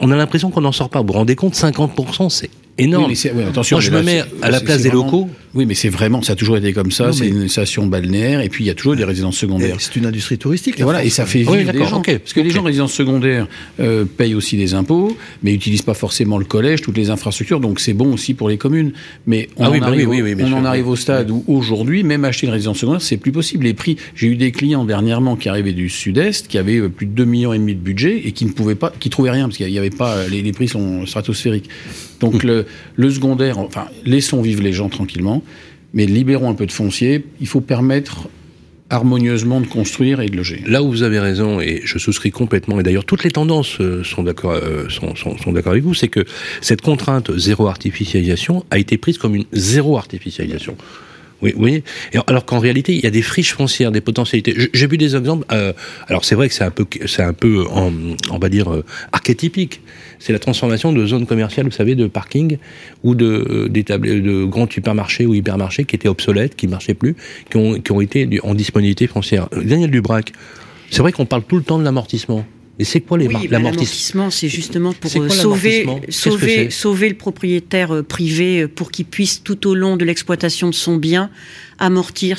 on 0.00 0.10
a 0.10 0.16
l'impression 0.16 0.50
qu'on 0.50 0.60
n'en 0.60 0.72
sort 0.72 0.90
pas. 0.90 1.00
Vous 1.00 1.06
vous 1.06 1.12
rendez 1.14 1.36
compte, 1.36 1.54
50%, 1.54 2.28
c'est 2.28 2.50
énorme. 2.82 3.12
attention, 3.48 3.76
Moi, 3.76 3.80
je 3.80 3.90
me 3.90 4.02
mets 4.02 4.22
à 4.42 4.50
la 4.50 4.60
place 4.60 4.82
des 4.82 4.90
locaux. 4.90 5.28
Oui, 5.52 5.66
mais 5.66 5.74
c'est 5.74 5.88
vraiment, 5.88 6.22
ça 6.22 6.34
a 6.34 6.36
toujours 6.36 6.56
été 6.56 6.72
comme 6.72 6.92
ça. 6.92 7.12
C'est 7.12 7.26
une 7.26 7.48
station 7.48 7.86
balnéaire, 7.86 8.40
et 8.40 8.48
puis 8.48 8.64
il 8.64 8.66
y 8.68 8.70
a 8.70 8.74
toujours 8.74 8.94
des 8.94 9.04
résidences 9.04 9.36
secondaires. 9.36 9.76
C'est 9.78 9.96
une 9.96 10.06
industrie 10.06 10.38
touristique. 10.38 10.78
Et 10.78 10.82
voilà, 10.84 11.04
et 11.04 11.10
ça 11.10 11.26
fait 11.26 11.40
vivre 11.40 11.72
les 11.72 11.84
gens. 11.84 12.02
Parce 12.02 12.32
que 12.32 12.40
les 12.40 12.50
gens 12.50 12.62
résidences 12.62 12.92
secondaires 12.92 13.48
euh, 13.80 14.04
payent 14.04 14.34
aussi 14.34 14.56
des 14.56 14.74
impôts, 14.74 15.16
mais 15.42 15.52
n'utilisent 15.52 15.82
pas 15.82 15.94
forcément 15.94 16.38
le 16.38 16.44
collège, 16.44 16.82
toutes 16.82 16.96
les 16.96 17.10
infrastructures, 17.10 17.60
donc 17.60 17.80
c'est 17.80 17.94
bon 17.94 18.12
aussi 18.12 18.34
pour 18.34 18.48
les 18.48 18.58
communes. 18.58 18.92
Mais 19.26 19.48
on 19.56 19.64
ah 19.64 19.70
en, 19.70 19.78
bah 19.78 19.86
arrive, 19.86 20.08
on 20.08 20.52
en 20.52 20.64
arrive 20.64 20.88
au 20.88 20.96
stade 20.96 21.30
où 21.30 21.44
aujourd'hui, 21.48 22.04
même 22.04 22.24
acheter 22.24 22.46
une 22.46 22.52
résidence 22.52 22.78
secondaire, 22.78 23.02
c'est 23.02 23.16
plus 23.16 23.32
possible. 23.32 23.64
Les 23.64 23.74
prix, 23.74 23.96
j'ai 24.14 24.28
eu 24.28 24.36
des 24.36 24.52
clients 24.52 24.84
dernièrement 24.84 25.36
qui 25.36 25.48
arrivaient 25.48 25.72
du 25.72 25.88
Sud-Est, 25.88 26.46
qui 26.46 26.58
avaient 26.58 26.78
euh, 26.78 26.88
plus 26.88 27.06
de 27.06 27.12
2 27.12 27.24
millions 27.24 27.52
et 27.52 27.58
demi 27.58 27.74
de 27.74 27.80
budget 27.80 28.22
et 28.24 28.32
qui 28.32 28.44
ne 28.44 28.52
pouvaient 28.52 28.76
pas, 28.76 28.92
qui 29.00 29.10
trouvaient 29.10 29.30
rien 29.30 29.46
parce 29.46 29.56
qu'il 29.56 29.70
n'y 29.70 29.78
avait 29.78 29.90
pas, 29.90 30.28
les, 30.28 30.42
les 30.42 30.52
prix 30.52 30.68
sont 30.68 31.06
stratosphériques. 31.06 31.68
Donc 32.20 32.44
le, 32.44 32.66
le, 32.96 33.10
secondaire, 33.10 33.58
enfin, 33.58 33.86
laissons 34.04 34.42
vivre 34.42 34.62
les 34.62 34.72
gens 34.72 34.88
tranquillement, 34.88 35.42
mais 35.94 36.06
libérons 36.06 36.50
un 36.50 36.54
peu 36.54 36.66
de 36.66 36.72
foncier. 36.72 37.24
Il 37.40 37.46
faut 37.46 37.60
permettre 37.60 38.28
harmonieusement 38.90 39.60
de 39.60 39.66
construire 39.66 40.20
et 40.20 40.26
de 40.26 40.36
loger. 40.36 40.62
Là 40.66 40.82
où 40.82 40.90
vous 40.90 41.02
avez 41.04 41.20
raison, 41.20 41.60
et 41.60 41.80
je 41.84 41.98
souscris 41.98 42.32
complètement, 42.32 42.80
et 42.80 42.82
d'ailleurs 42.82 43.04
toutes 43.04 43.22
les 43.22 43.30
tendances 43.30 43.80
euh, 43.80 44.02
sont 44.02 44.24
d'accord 44.24 44.50
euh, 44.50 44.88
sont, 44.88 45.14
sont, 45.14 45.52
d'accord 45.52 45.72
avec 45.72 45.84
vous, 45.84 45.94
c'est 45.94 46.08
que 46.08 46.24
cette 46.60 46.82
contrainte 46.82 47.36
zéro 47.38 47.68
artificialisation 47.68 48.64
a 48.70 48.78
été 48.78 48.98
prise 48.98 49.16
comme 49.16 49.36
une 49.36 49.46
zéro 49.52 49.96
artificialisation. 49.96 50.76
Oui, 51.42 51.54
oui. 51.56 51.82
alors 52.26 52.44
qu'en 52.44 52.58
réalité, 52.58 52.92
il 52.94 53.02
y 53.02 53.06
a 53.06 53.10
des 53.10 53.22
friches 53.22 53.54
foncières, 53.54 53.92
des 53.92 54.02
potentialités. 54.02 54.54
J'ai 54.74 54.86
vu 54.86 54.98
des 54.98 55.16
exemples. 55.16 55.46
Euh, 55.52 55.72
alors 56.06 56.26
c'est 56.26 56.34
vrai 56.34 56.48
que 56.48 56.54
c'est 56.54 56.64
un 56.64 56.70
peu, 56.70 56.84
c'est 57.06 57.22
un 57.22 57.32
peu, 57.32 57.64
en, 57.70 57.92
on 58.30 58.38
va 58.38 58.50
dire, 58.50 58.70
archétypique. 59.12 59.80
C'est 60.20 60.32
la 60.32 60.38
transformation 60.38 60.92
de 60.92 61.04
zones 61.06 61.26
commerciales, 61.26 61.66
vous 61.66 61.72
savez, 61.72 61.96
de 61.96 62.06
parking 62.06 62.58
ou 63.02 63.14
de 63.14 63.68
de 63.68 64.44
grands 64.44 64.68
supermarchés 64.70 65.26
ou 65.26 65.34
hypermarchés 65.34 65.84
qui 65.84 65.96
étaient 65.96 66.08
obsolètes, 66.08 66.54
qui 66.54 66.68
marchaient 66.68 66.94
plus, 66.94 67.16
qui 67.50 67.56
ont, 67.56 67.80
qui 67.80 67.90
ont 67.90 68.00
été 68.00 68.28
en 68.42 68.54
disponibilité 68.54 69.06
foncière. 69.06 69.48
Daniel 69.50 69.90
Dubrac, 69.90 70.32
c'est 70.90 71.00
vrai 71.00 71.12
qu'on 71.12 71.26
parle 71.26 71.42
tout 71.42 71.56
le 71.56 71.62
temps 71.62 71.78
de 71.78 71.84
l'amortissement. 71.84 72.44
Et 72.78 72.84
c'est 72.84 73.00
quoi 73.00 73.18
l'amortissement 73.18 73.42
oui, 73.42 73.48
L'amortissement, 73.50 74.30
c'est 74.30 74.48
justement 74.48 74.94
pour 74.94 75.10
euh, 75.14 75.28
sauver, 75.28 75.86
sauver, 76.08 76.70
sauver 76.70 77.10
le 77.10 77.14
propriétaire 77.14 77.94
euh, 77.94 78.02
privé 78.02 78.68
pour 78.68 78.90
qu'il 78.90 79.04
puisse 79.04 79.42
tout 79.42 79.66
au 79.66 79.74
long 79.74 79.98
de 79.98 80.04
l'exploitation 80.06 80.70
de 80.70 80.74
son 80.74 80.96
bien 80.96 81.30
amortir 81.78 82.38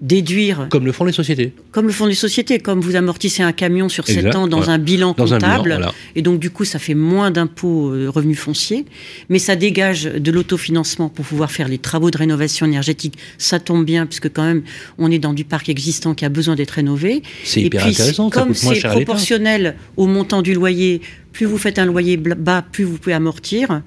déduire. 0.00 0.66
Comme 0.70 0.86
le 0.86 0.92
font 0.92 1.04
les 1.04 1.12
sociétés. 1.12 1.52
Comme 1.72 1.86
le 1.86 1.92
font 1.92 2.06
les 2.06 2.14
sociétés, 2.14 2.58
comme 2.58 2.80
vous 2.80 2.96
amortissez 2.96 3.42
un 3.42 3.52
camion 3.52 3.88
sur 3.88 4.06
7 4.06 4.34
ans 4.34 4.46
dans 4.48 4.70
un 4.70 4.78
bilan 4.78 5.14
comptable. 5.14 5.80
Et 6.16 6.22
donc, 6.22 6.38
du 6.40 6.50
coup, 6.50 6.64
ça 6.64 6.78
fait 6.78 6.94
moins 6.94 7.30
d'impôts 7.30 7.90
euh, 7.90 8.10
revenus 8.10 8.38
fonciers, 8.38 8.84
mais 9.28 9.38
ça 9.38 9.56
dégage 9.56 10.04
de 10.04 10.30
l'autofinancement 10.30 11.08
pour 11.08 11.24
pouvoir 11.24 11.50
faire 11.50 11.68
les 11.68 11.78
travaux 11.78 12.10
de 12.10 12.18
rénovation 12.18 12.66
énergétique. 12.66 13.18
Ça 13.38 13.58
tombe 13.58 13.84
bien, 13.84 14.06
puisque 14.06 14.32
quand 14.32 14.44
même, 14.44 14.62
on 14.98 15.10
est 15.10 15.18
dans 15.18 15.32
du 15.32 15.44
parc 15.44 15.68
existant 15.68 16.14
qui 16.14 16.24
a 16.24 16.28
besoin 16.28 16.54
d'être 16.54 16.72
rénové. 16.72 17.22
C'est 17.44 17.62
hyper 17.62 17.82
puis, 17.82 17.90
intéressant. 17.92 18.30
Comme 18.30 18.54
c'est 18.54 18.80
proportionnel 18.80 19.76
au 19.96 20.06
montant 20.06 20.42
du 20.42 20.54
loyer, 20.54 21.00
plus 21.32 21.46
vous 21.46 21.58
faites 21.58 21.78
un 21.78 21.86
loyer 21.86 22.16
bas, 22.16 22.62
plus 22.62 22.84
vous 22.84 22.98
pouvez 22.98 23.14
amortir 23.14 23.82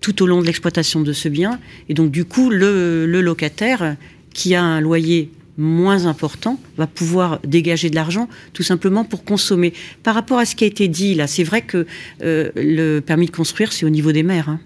tout 0.00 0.22
au 0.22 0.26
long 0.26 0.40
de 0.40 0.46
l'exploitation 0.46 1.00
de 1.00 1.12
ce 1.12 1.28
bien. 1.28 1.60
Et 1.88 1.94
donc, 1.94 2.10
du 2.10 2.24
coup, 2.24 2.50
le, 2.50 3.06
le 3.06 3.20
locataire 3.20 3.96
qui 4.32 4.54
a 4.54 4.62
un 4.62 4.80
loyer 4.80 5.30
moins 5.60 6.06
important 6.06 6.58
va 6.76 6.86
pouvoir 6.86 7.38
dégager 7.46 7.90
de 7.90 7.94
l'argent 7.94 8.28
tout 8.52 8.62
simplement 8.62 9.04
pour 9.04 9.24
consommer. 9.24 9.72
Par 10.02 10.14
rapport 10.14 10.38
à 10.38 10.46
ce 10.46 10.56
qui 10.56 10.64
a 10.64 10.66
été 10.66 10.88
dit 10.88 11.14
là, 11.14 11.26
c'est 11.26 11.44
vrai 11.44 11.62
que 11.62 11.86
euh, 12.22 12.50
le 12.56 13.00
permis 13.00 13.26
de 13.26 13.30
construire, 13.30 13.72
c'est 13.72 13.86
au 13.86 13.90
niveau 13.90 14.10
des 14.10 14.22
maires. 14.22 14.48
Hein. 14.48 14.60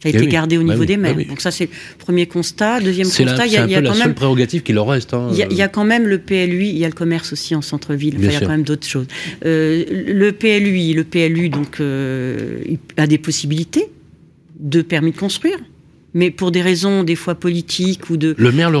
Ça 0.00 0.08
a 0.08 0.12
eh 0.12 0.16
été 0.16 0.28
gardé 0.28 0.56
au 0.56 0.62
bah 0.62 0.74
niveau 0.74 0.84
des 0.84 0.96
bah 0.96 1.12
maires. 1.12 1.26
Donc 1.26 1.40
ça, 1.40 1.50
c'est 1.50 1.64
le 1.64 1.98
premier 1.98 2.26
constat. 2.26 2.80
Deuxième 2.80 3.08
constat, 3.08 3.46
il 3.46 3.52
y 3.52 3.56
a, 3.56 3.66
y 3.66 3.74
a 3.74 3.82
quand 3.82 3.98
la 3.98 4.06
même 4.06 4.14
prérogative 4.14 4.62
qui 4.62 4.72
leur 4.72 4.86
reste. 4.86 5.12
Hein. 5.12 5.30
Il 5.32 5.56
y, 5.56 5.62
a 5.62 5.66
quand 5.66 5.84
même 5.84 6.06
le 6.06 6.18
PLUI, 6.18 6.68
il 6.68 6.78
y 6.78 6.84
a 6.84 6.88
le 6.88 6.94
commerce 6.94 7.32
aussi 7.32 7.56
en 7.56 7.62
centre-ville. 7.62 8.14
il 8.16 8.32
y 8.32 8.36
a 8.36 8.38
quand 8.38 8.48
même 8.48 8.62
d'autres 8.62 8.86
choses. 8.86 9.08
Euh, 9.44 9.84
le 9.90 10.30
PLUI, 10.30 10.92
le 10.92 11.02
PLU 11.02 11.48
donc 11.48 11.80
euh, 11.80 12.60
a 12.96 13.08
des 13.08 13.18
possibilités 13.18 13.90
de 14.60 14.82
permis 14.82 15.10
de 15.10 15.16
construire 15.16 15.58
mais 16.18 16.32
pour 16.32 16.50
des 16.50 16.62
raisons 16.62 17.04
des 17.04 17.14
fois 17.14 17.36
politiques 17.36 18.10
ou 18.10 18.16
de 18.16 18.34
le 18.36 18.50
maire 18.50 18.70
le 18.72 18.78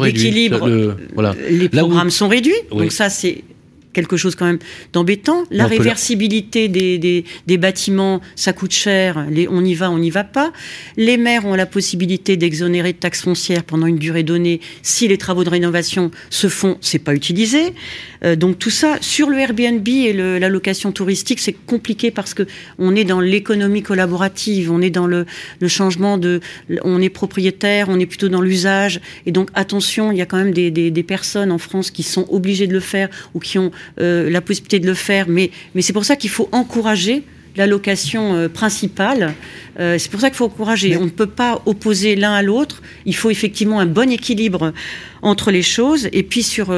voilà. 1.14 1.34
les 1.48 1.68
programmes 1.68 2.10
sont 2.10 2.28
réduits. 2.28 2.52
Donc 2.70 2.90
ça, 2.90 3.08
c'est 3.08 3.44
quelque 3.92 4.16
chose 4.16 4.34
quand 4.34 4.46
même 4.46 4.58
d'embêtant. 4.92 5.44
La 5.50 5.66
réversibilité 5.66 6.68
des, 6.68 6.98
des, 6.98 7.24
des, 7.46 7.58
bâtiments, 7.58 8.20
ça 8.36 8.52
coûte 8.52 8.72
cher. 8.72 9.26
Les, 9.30 9.48
on 9.48 9.64
y 9.64 9.74
va, 9.74 9.90
on 9.90 9.98
n'y 9.98 10.10
va 10.10 10.24
pas. 10.24 10.52
Les 10.96 11.16
maires 11.16 11.46
ont 11.46 11.54
la 11.54 11.66
possibilité 11.66 12.36
d'exonérer 12.36 12.92
de 12.92 12.98
taxes 12.98 13.22
foncières 13.22 13.64
pendant 13.64 13.86
une 13.86 13.98
durée 13.98 14.22
donnée 14.22 14.60
si 14.82 15.08
les 15.08 15.18
travaux 15.18 15.44
de 15.44 15.50
rénovation 15.50 16.10
se 16.30 16.48
font, 16.48 16.78
c'est 16.80 16.98
pas 16.98 17.14
utilisé. 17.14 17.74
Euh, 18.24 18.36
donc 18.36 18.58
tout 18.58 18.70
ça 18.70 18.98
sur 19.00 19.30
le 19.30 19.38
Airbnb 19.38 19.86
et 19.88 20.12
le, 20.12 20.38
la 20.38 20.48
location 20.48 20.92
touristique, 20.92 21.40
c'est 21.40 21.52
compliqué 21.52 22.10
parce 22.10 22.34
que 22.34 22.46
on 22.78 22.96
est 22.96 23.04
dans 23.04 23.20
l'économie 23.20 23.82
collaborative, 23.82 24.70
on 24.70 24.80
est 24.80 24.90
dans 24.90 25.06
le, 25.06 25.26
le, 25.60 25.68
changement 25.68 26.18
de, 26.18 26.40
on 26.82 27.00
est 27.00 27.10
propriétaire, 27.10 27.88
on 27.88 27.98
est 27.98 28.06
plutôt 28.06 28.28
dans 28.28 28.40
l'usage. 28.40 29.00
Et 29.26 29.32
donc 29.32 29.50
attention, 29.54 30.12
il 30.12 30.18
y 30.18 30.22
a 30.22 30.26
quand 30.26 30.38
même 30.38 30.52
des, 30.52 30.70
des, 30.70 30.90
des 30.90 31.02
personnes 31.02 31.52
en 31.52 31.58
France 31.58 31.90
qui 31.90 32.02
sont 32.02 32.26
obligées 32.28 32.66
de 32.66 32.72
le 32.72 32.80
faire 32.80 33.08
ou 33.34 33.40
qui 33.40 33.58
ont 33.58 33.70
la 33.96 34.40
possibilité 34.40 34.80
de 34.80 34.86
le 34.86 34.94
faire, 34.94 35.28
mais, 35.28 35.50
mais 35.74 35.82
c'est 35.82 35.92
pour 35.92 36.04
ça 36.04 36.16
qu'il 36.16 36.30
faut 36.30 36.48
encourager 36.52 37.24
la 37.58 37.66
location 37.66 38.34
euh, 38.34 38.48
principale. 38.48 39.34
Euh, 39.78 39.96
c'est 39.98 40.10
pour 40.10 40.20
ça 40.20 40.30
qu'il 40.30 40.36
faut 40.36 40.46
encourager. 40.46 40.96
On 40.96 41.04
ne 41.04 41.10
peut 41.10 41.26
pas 41.26 41.62
opposer 41.66 42.16
l'un 42.16 42.32
à 42.32 42.42
l'autre. 42.42 42.82
Il 43.04 43.14
faut 43.14 43.30
effectivement 43.30 43.80
un 43.80 43.86
bon 43.86 44.10
équilibre 44.10 44.72
entre 45.22 45.50
les 45.50 45.62
choses. 45.62 46.08
Et 46.12 46.22
puis 46.22 46.42
sur 46.42 46.72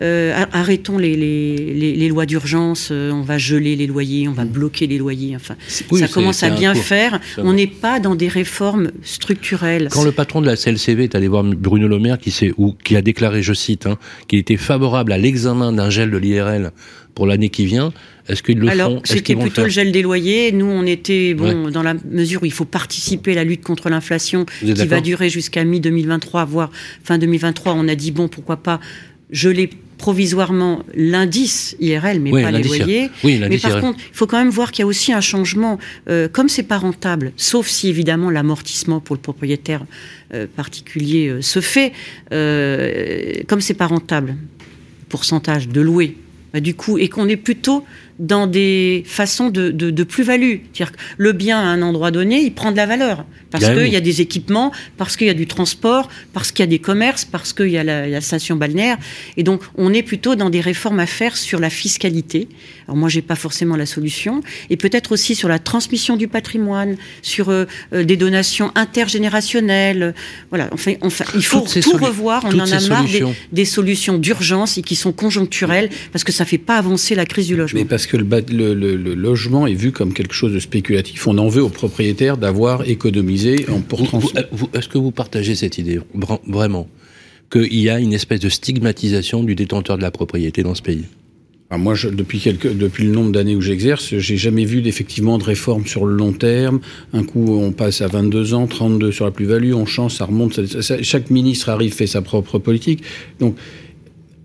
arrêtons 0.00 0.98
les, 0.98 1.16
les, 1.16 1.94
les, 1.94 2.08
lois 2.08 2.26
d'urgence. 2.26 2.90
on 2.90 3.22
va 3.22 3.38
geler 3.38 3.76
les 3.76 3.86
loyers, 3.86 4.28
on 4.28 4.32
va 4.32 4.44
bloquer 4.44 4.86
les 4.86 4.98
loyers. 4.98 5.36
Enfin, 5.36 5.56
ça 5.66 6.08
commence 6.08 6.42
à 6.42 6.50
bien 6.50 6.74
faire. 6.74 7.20
On 7.38 7.52
n'est 7.52 7.66
pas 7.66 8.00
dans 8.00 8.14
des 8.14 8.28
réformes 8.28 8.90
structurelles. 9.02 9.88
Quand 9.90 10.04
le 10.04 10.12
patron 10.12 10.40
de 10.40 10.46
la 10.46 10.56
CLCV 10.56 11.04
est 11.04 11.14
allé 11.14 11.28
voir 11.28 11.44
Bruno 11.44 11.88
Le 11.88 11.98
Maire, 11.98 12.18
qui, 12.18 12.52
ou, 12.56 12.72
qui 12.72 12.96
a 12.96 13.02
déclaré, 13.02 13.42
je 13.42 13.52
cite, 13.52 13.86
hein, 13.86 13.98
qu'il 14.26 14.38
était 14.38 14.56
favorable 14.56 15.12
à 15.12 15.18
l'examen 15.18 15.72
d'un 15.72 15.90
gel 15.90 16.10
de 16.10 16.18
l'IRL 16.18 16.72
pour 17.14 17.26
l'année 17.26 17.48
qui 17.48 17.66
vient. 17.66 17.92
Est-ce 18.28 18.42
qu'ils 18.42 18.58
le 18.58 18.68
Alors, 18.68 19.00
c'était 19.04 19.34
plutôt 19.34 19.62
le 19.62 19.68
gel 19.68 19.92
des 19.92 20.02
loyers. 20.02 20.52
Nous, 20.52 20.66
on 20.66 20.84
était 20.84 21.34
bon 21.34 21.70
dans 21.70 21.82
la 21.82 21.94
mesure 22.10 22.42
où 22.42 22.46
il 22.46 22.52
faut 22.52 22.64
participer 22.64 23.32
à 23.32 23.36
la 23.36 23.44
lutte 23.44 23.62
contre 23.62 23.88
l'inflation 23.88 24.46
qui 24.60 24.86
va 24.86 25.00
durer 25.00 25.30
jusqu'à 25.30 25.64
mi-2023, 25.64 26.46
voire 26.46 26.70
fin 27.04 27.18
2023. 27.18 27.74
On 27.74 27.88
a 27.88 27.94
dit 27.94 28.10
bon, 28.10 28.28
pourquoi 28.28 28.56
pas 28.56 28.80
geler 29.30 29.70
provisoirement 29.98 30.84
l'indice 30.94 31.76
IRL, 31.80 32.20
mais 32.20 32.30
pas 32.30 32.50
les 32.50 32.62
loyers. 32.62 33.10
mais 33.24 33.58
par 33.58 33.80
contre, 33.80 33.98
il 33.98 34.16
faut 34.16 34.26
quand 34.26 34.38
même 34.38 34.48
voir 34.48 34.70
qu'il 34.70 34.82
y 34.82 34.84
a 34.84 34.86
aussi 34.86 35.12
un 35.12 35.20
changement. 35.20 35.78
Euh, 36.08 36.28
comme 36.28 36.48
c'est 36.48 36.62
pas 36.62 36.78
rentable, 36.78 37.32
sauf 37.36 37.66
si 37.66 37.88
évidemment 37.88 38.30
l'amortissement 38.30 39.00
pour 39.00 39.16
le 39.16 39.20
propriétaire 39.20 39.84
euh, 40.32 40.46
particulier 40.46 41.28
euh, 41.28 41.42
se 41.42 41.60
fait, 41.60 41.92
comme 42.30 43.60
c'est 43.60 43.74
pas 43.74 43.86
rentable, 43.86 44.36
pourcentage 45.08 45.68
de 45.68 45.80
louer 45.80 46.16
bah, 46.52 46.60
du 46.60 46.74
coup, 46.74 46.96
et 46.96 47.08
qu'on 47.08 47.28
est 47.28 47.36
plutôt 47.36 47.84
dans 48.18 48.46
des 48.46 49.02
façons 49.06 49.48
de, 49.50 49.70
de, 49.70 50.04
plus-value. 50.04 50.56
C'est-à-dire 50.72 50.92
que 50.92 50.98
le 51.16 51.32
bien 51.32 51.58
à 51.58 51.62
un 51.62 51.82
endroit 51.82 52.10
donné, 52.10 52.40
il 52.40 52.52
prend 52.52 52.72
de 52.72 52.76
la 52.76 52.86
valeur. 52.86 53.24
Parce 53.50 53.64
qu'il 53.64 53.88
y 53.88 53.96
a 53.96 54.00
des 54.00 54.20
équipements, 54.20 54.72
parce 54.96 55.16
qu'il 55.16 55.26
y 55.26 55.30
a 55.30 55.34
du 55.34 55.46
transport, 55.46 56.08
parce 56.32 56.52
qu'il 56.52 56.62
y 56.62 56.68
a 56.68 56.70
des 56.70 56.78
commerces, 56.78 57.24
parce 57.24 57.52
qu'il 57.52 57.68
y 57.68 57.78
a 57.78 57.84
la, 57.84 58.20
station 58.20 58.56
balnéaire. 58.56 58.98
Et 59.36 59.42
donc, 59.42 59.62
on 59.76 59.92
est 59.92 60.02
plutôt 60.02 60.34
dans 60.34 60.50
des 60.50 60.60
réformes 60.60 61.00
à 61.00 61.06
faire 61.06 61.36
sur 61.36 61.60
la 61.60 61.70
fiscalité. 61.70 62.48
Alors 62.86 62.96
moi, 62.96 63.08
j'ai 63.08 63.22
pas 63.22 63.36
forcément 63.36 63.76
la 63.76 63.86
solution. 63.86 64.42
Et 64.70 64.76
peut-être 64.76 65.12
aussi 65.12 65.34
sur 65.34 65.48
la 65.48 65.58
transmission 65.58 66.16
du 66.16 66.26
patrimoine, 66.28 66.96
sur 67.22 67.48
euh, 67.48 67.64
euh, 67.92 68.04
des 68.04 68.16
donations 68.16 68.72
intergénérationnelles. 68.74 70.14
Voilà. 70.50 70.68
Enfin, 70.72 70.94
enfin 71.02 71.24
il 71.34 71.44
faut 71.44 71.60
tout 71.60 71.96
revoir. 71.96 72.44
On 72.44 72.58
en 72.58 72.70
a 72.70 72.88
marre 72.88 73.06
des, 73.52 73.64
solutions 73.64 74.18
d'urgence 74.18 74.78
et 74.78 74.82
qui 74.82 74.96
sont 74.96 75.12
conjoncturelles 75.12 75.90
parce 76.12 76.24
que 76.24 76.32
ça 76.32 76.44
fait 76.44 76.58
pas 76.58 76.76
avancer 76.76 77.14
la 77.14 77.26
crise 77.26 77.46
du 77.46 77.56
logement 77.56 77.78
que 78.08 78.16
le, 78.16 78.74
le, 78.74 79.14
logement 79.14 79.66
est 79.66 79.74
vu 79.74 79.92
comme 79.92 80.12
quelque 80.12 80.34
chose 80.34 80.52
de 80.52 80.58
spéculatif. 80.58 81.26
On 81.26 81.38
en 81.38 81.48
veut 81.48 81.62
aux 81.62 81.68
propriétaires 81.68 82.36
d'avoir 82.36 82.88
économisé 82.88 83.37
en 83.68 83.82
Est-ce 84.74 84.88
que 84.88 84.98
vous 84.98 85.10
partagez 85.10 85.54
cette 85.54 85.78
idée 85.78 86.00
vraiment 86.46 86.88
qu'il 87.50 87.74
y 87.74 87.88
a 87.88 87.98
une 87.98 88.12
espèce 88.12 88.40
de 88.40 88.48
stigmatisation 88.48 89.42
du 89.42 89.54
détenteur 89.54 89.96
de 89.96 90.02
la 90.02 90.10
propriété 90.10 90.62
dans 90.62 90.74
ce 90.74 90.82
pays? 90.82 91.04
Moi, 91.70 91.94
je, 91.94 92.08
depuis, 92.08 92.40
quelques, 92.40 92.74
depuis 92.74 93.04
le 93.04 93.10
nombre 93.10 93.30
d'années 93.30 93.54
où 93.54 93.60
j'exerce, 93.60 94.16
j'ai 94.16 94.36
jamais 94.38 94.64
vu 94.64 94.80
effectivement 94.86 95.36
de 95.36 95.44
réforme 95.44 95.86
sur 95.86 96.06
le 96.06 96.16
long 96.16 96.32
terme. 96.32 96.80
Un 97.12 97.24
coup, 97.24 97.58
on 97.58 97.72
passe 97.72 98.00
à 98.00 98.06
22 98.06 98.54
ans, 98.54 98.66
32 98.66 99.12
sur 99.12 99.26
la 99.26 99.30
plus-value, 99.30 99.74
on 99.74 99.84
change, 99.84 100.14
ça 100.14 100.24
remonte. 100.24 100.58
chaque 101.02 101.28
ministre 101.28 101.68
arrive, 101.68 101.92
fait 101.92 102.06
sa 102.06 102.22
propre 102.22 102.58
politique. 102.58 103.02
Donc, 103.38 103.56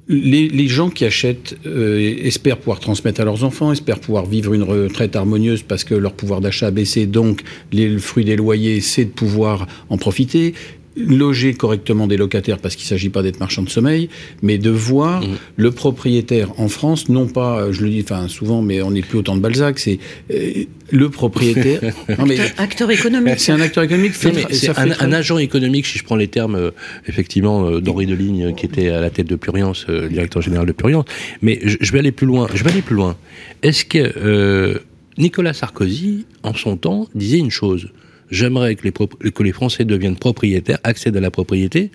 les, 0.07 0.67
gens 0.67 0.89
qui 0.89 1.05
achètent 1.05 1.55
euh, 1.65 2.15
espèrent 2.23 2.57
pouvoir 2.57 2.79
transmettre 2.79 3.21
à 3.21 3.25
leurs 3.25 3.43
enfants, 3.43 3.71
espèrent 3.71 3.99
pouvoir 3.99 4.25
vivre 4.25 4.53
une 4.53 4.63
retraite 4.63 5.15
harmonieuse 5.15 5.63
parce 5.63 5.83
que 5.83 5.95
leur 5.95 6.13
pouvoir 6.13 6.41
d'achat 6.41 6.67
a 6.67 6.71
baissé, 6.71 7.05
donc 7.05 7.41
le 7.71 7.97
fruit 7.99 8.25
des 8.25 8.35
loyers, 8.35 8.81
c'est 8.81 9.05
de 9.05 9.11
pouvoir 9.11 9.67
en 9.89 9.97
profiter 9.97 10.53
loger 10.95 11.53
correctement 11.53 12.07
des 12.07 12.17
locataires 12.17 12.59
parce 12.59 12.75
qu'il 12.75 12.85
ne 12.85 12.89
s'agit 12.89 13.09
pas 13.09 13.23
d'être 13.23 13.39
marchand 13.39 13.63
de 13.63 13.69
sommeil, 13.69 14.09
mais 14.41 14.57
de 14.57 14.69
voir 14.69 15.21
mmh. 15.21 15.37
le 15.57 15.71
propriétaire 15.71 16.59
en 16.59 16.67
France, 16.67 17.09
non 17.09 17.27
pas, 17.27 17.71
je 17.71 17.83
le 17.83 17.89
dis 17.89 18.01
enfin 18.03 18.27
souvent, 18.27 18.61
mais 18.61 18.81
on 18.81 18.91
n'est 18.91 19.01
plus 19.01 19.17
autant 19.17 19.35
de 19.35 19.41
Balzac, 19.41 19.79
c'est 19.79 19.99
euh, 20.31 20.63
le 20.91 21.09
propriétaire. 21.09 21.81
non, 22.19 22.25
mais, 22.25 22.37
acteur, 22.57 22.91
économique. 22.91 23.39
C'est 23.39 23.51
un 23.51 23.61
acteur 23.61 23.83
économique. 23.83 24.13
C'est 24.15 24.69
un, 24.77 25.11
agent 25.11 25.37
économique, 25.37 25.85
si 25.85 25.97
je 25.97 26.03
prends 26.03 26.15
les 26.15 26.27
termes 26.27 26.55
euh, 26.55 26.71
effectivement 27.07 27.67
euh, 27.67 27.81
d'Henri 27.81 28.05
Deligne, 28.05 28.53
qui 28.53 28.65
était 28.65 28.89
à 28.89 29.01
la 29.01 29.09
tête 29.09 29.27
de 29.27 29.35
Puriance, 29.35 29.85
directeur 29.87 30.41
général 30.41 30.67
de 30.67 30.71
Puriance. 30.71 31.05
Mais 31.41 31.59
je, 31.63 31.77
je, 31.79 31.91
vais 31.91 31.99
aller 31.99 32.11
plus 32.11 32.27
loin. 32.27 32.47
Je 32.53 32.63
vais 32.63 32.71
aller 32.71 32.81
plus 32.81 32.95
loin. 32.95 33.15
Est-ce 33.61 33.85
que 33.85 34.81
Nicolas 35.17 35.53
Sarkozy, 35.53 36.25
en 36.43 36.53
son 36.53 36.77
temps, 36.77 37.07
disait 37.15 37.37
une 37.37 37.51
chose 37.51 37.89
j'aimerais 38.33 38.75
que 38.75 38.83
les, 38.83 39.31
que 39.31 39.43
les 39.43 39.51
Français 39.51 39.85
deviennent 39.85 40.17
propriétaires, 40.17 40.79
accèdent 40.83 41.17
à 41.17 41.21
la 41.21 41.31
propriété. 41.31 41.91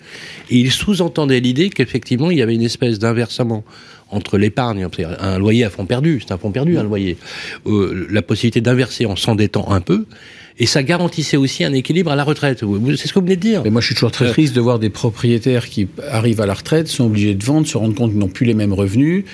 Et 0.51 0.59
il 0.59 0.71
sous-entendait 0.71 1.41
l'idée 1.41 1.71
qu'effectivement, 1.71 2.31
il 2.31 2.39
y 2.39 2.43
avait 2.43 2.55
une 2.55 2.63
espèce 2.63 2.99
d'inversement 2.99 3.65
entre 4.11 4.39
l'épargne, 4.39 4.89
un 5.21 5.39
loyer 5.39 5.65
à 5.65 5.71
fond 5.71 5.85
perdu, 5.85 6.23
c'est 6.27 6.33
un 6.33 6.39
fond 6.39 6.51
perdu, 6.51 6.79
un 6.79 6.83
loyer, 6.83 7.19
euh, 7.67 8.07
la 8.11 8.23
possibilité 8.23 8.63
d'inverser 8.63 9.05
en 9.05 9.17
s'endettant 9.17 9.71
un 9.71 9.83
peu, 9.83 10.07
et 10.59 10.67
ça 10.67 10.83
garantissait 10.83 11.37
aussi 11.37 11.63
un 11.63 11.73
équilibre 11.73 12.11
à 12.11 12.17
la 12.17 12.25
retraite. 12.25 12.61
C'est 12.61 13.07
ce 13.07 13.13
que 13.13 13.19
vous 13.19 13.25
venez 13.25 13.37
de 13.37 13.41
dire. 13.41 13.63
Mais 13.65 13.71
moi, 13.71 13.81
je 13.81 13.87
suis 13.87 13.95
toujours 13.95 14.11
très 14.11 14.31
triste 14.31 14.55
de 14.55 14.61
voir 14.61 14.79
des 14.79 14.91
propriétaires 14.91 15.69
qui 15.69 15.89
arrivent 16.11 16.41
à 16.41 16.47
la 16.47 16.55
retraite, 16.55 16.89
sont 16.89 17.05
obligés 17.05 17.35
de 17.35 17.45
vendre, 17.45 17.67
se 17.67 17.77
rendent 17.77 17.95
compte 17.95 18.11
qu'ils 18.11 18.19
n'ont 18.19 18.29
plus 18.29 18.47
les 18.47 18.55
mêmes 18.55 18.73
revenus, 18.73 19.25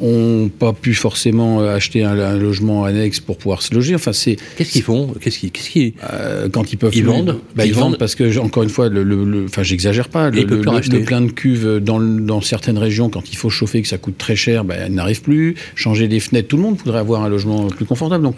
ont 0.00 0.50
pas 0.58 0.72
pu 0.72 0.94
forcément 0.94 1.60
acheter 1.60 2.02
un, 2.02 2.36
logement 2.36 2.84
annexe 2.84 3.20
pour 3.20 3.36
pouvoir 3.36 3.62
se 3.62 3.74
loger. 3.74 3.94
Enfin, 3.94 4.12
c'est 4.12 4.36
qu'est-ce 4.56 4.72
qu'ils 4.72 4.82
font? 4.82 5.14
Qu'est-ce 5.20 5.38
qu'ils, 5.38 5.50
qu'est-ce 5.50 5.70
qu'ils 5.70 5.92
euh, 6.10 6.48
quand 6.48 6.72
ils 6.72 6.76
peuvent 6.76 6.94
ils 6.94 7.04
vendent? 7.04 7.38
Bah, 7.54 7.66
ils, 7.66 7.74
vendent 7.74 7.98
parce 7.98 8.14
que 8.14 8.38
encore 8.38 8.62
une 8.62 8.70
fois, 8.70 8.88
le, 8.88 9.02
le, 9.02 9.44
enfin, 9.44 9.62
j'exagère 9.62 10.08
pas. 10.08 10.30
Le, 10.30 10.42
le, 10.42 11.04
plein 11.04 11.20
de 11.20 11.30
cuves 11.30 11.80
dans, 11.80 12.00
dans 12.00 12.40
certaines 12.40 12.78
régions, 12.78 13.10
quand 13.10 13.30
il 13.30 13.36
faut 13.36 13.50
chauffer, 13.50 13.82
que 13.82 13.88
ça 13.88 13.98
coûte 13.98 14.16
très 14.18 14.36
cher, 14.36 14.64
bah, 14.64 14.74
ils 14.86 14.94
n'arrivent 14.94 15.22
plus. 15.22 15.56
Changer 15.74 16.08
des 16.08 16.20
fenêtres, 16.20 16.48
tout 16.48 16.56
le 16.56 16.62
monde 16.62 16.76
voudrait 16.76 16.98
avoir 16.98 17.22
un 17.22 17.28
logement 17.28 17.66
plus 17.68 17.84
confortable. 17.84 18.24
Donc, 18.24 18.36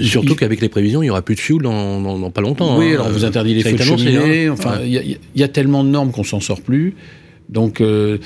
surtout 0.00 0.34
qu'avec 0.34 0.60
les 0.60 0.68
prévisions, 0.68 1.02
il 1.02 1.06
y 1.06 1.10
aura 1.10 1.22
plus 1.22 1.34
de 1.34 1.40
fioul 1.40 1.62
dans, 1.62 2.00
dans, 2.00 2.30
pas 2.30 2.40
longtemps. 2.40 2.78
Oui, 2.78 2.86
hein. 2.86 2.94
alors 2.94 3.06
on 3.06 3.10
vous 3.10 3.24
interdit 3.24 3.54
les 3.54 3.62
feux 3.62 3.76
de 3.76 3.82
cheminée. 3.82 4.46
Hein. 4.46 4.52
Enfin, 4.52 4.80
il 4.84 5.18
y, 5.34 5.42
a 5.42 5.48
tellement 5.48 5.84
de 5.84 5.88
normes 5.88 6.10
qu'on 6.10 6.24
s'en 6.24 6.40
sort 6.40 6.60
plus. 6.60 6.94
Donc 7.48 7.80
euh, 7.80 8.18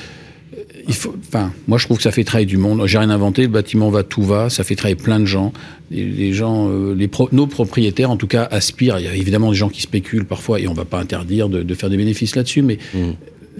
il 0.88 0.94
faut, 0.94 1.14
enfin, 1.28 1.52
moi 1.68 1.78
je 1.78 1.84
trouve 1.84 1.96
que 1.96 2.02
ça 2.02 2.12
fait 2.12 2.24
travailler 2.24 2.46
du 2.46 2.56
monde. 2.56 2.82
J'ai 2.86 2.98
rien 2.98 3.10
inventé, 3.10 3.42
le 3.42 3.48
bâtiment 3.48 3.90
va, 3.90 4.02
tout 4.02 4.22
va, 4.22 4.50
ça 4.50 4.64
fait 4.64 4.74
travailler 4.74 4.96
plein 4.96 5.20
de 5.20 5.24
gens. 5.24 5.52
Les, 5.90 6.32
gens, 6.32 6.68
euh, 6.70 6.94
les 6.94 7.10
nos 7.32 7.46
propriétaires 7.46 8.10
en 8.10 8.16
tout 8.16 8.26
cas 8.26 8.48
aspirent. 8.50 8.98
Il 8.98 9.04
y 9.04 9.08
a 9.08 9.14
évidemment 9.14 9.50
des 9.50 9.56
gens 9.56 9.68
qui 9.68 9.82
spéculent 9.82 10.24
parfois 10.24 10.60
et 10.60 10.66
on 10.68 10.74
va 10.74 10.84
pas 10.84 10.98
interdire 10.98 11.48
de, 11.48 11.74
faire 11.74 11.90
des 11.90 11.96
bénéfices 11.96 12.34
là-dessus, 12.34 12.62
mais 12.62 12.78
mm. 12.94 13.10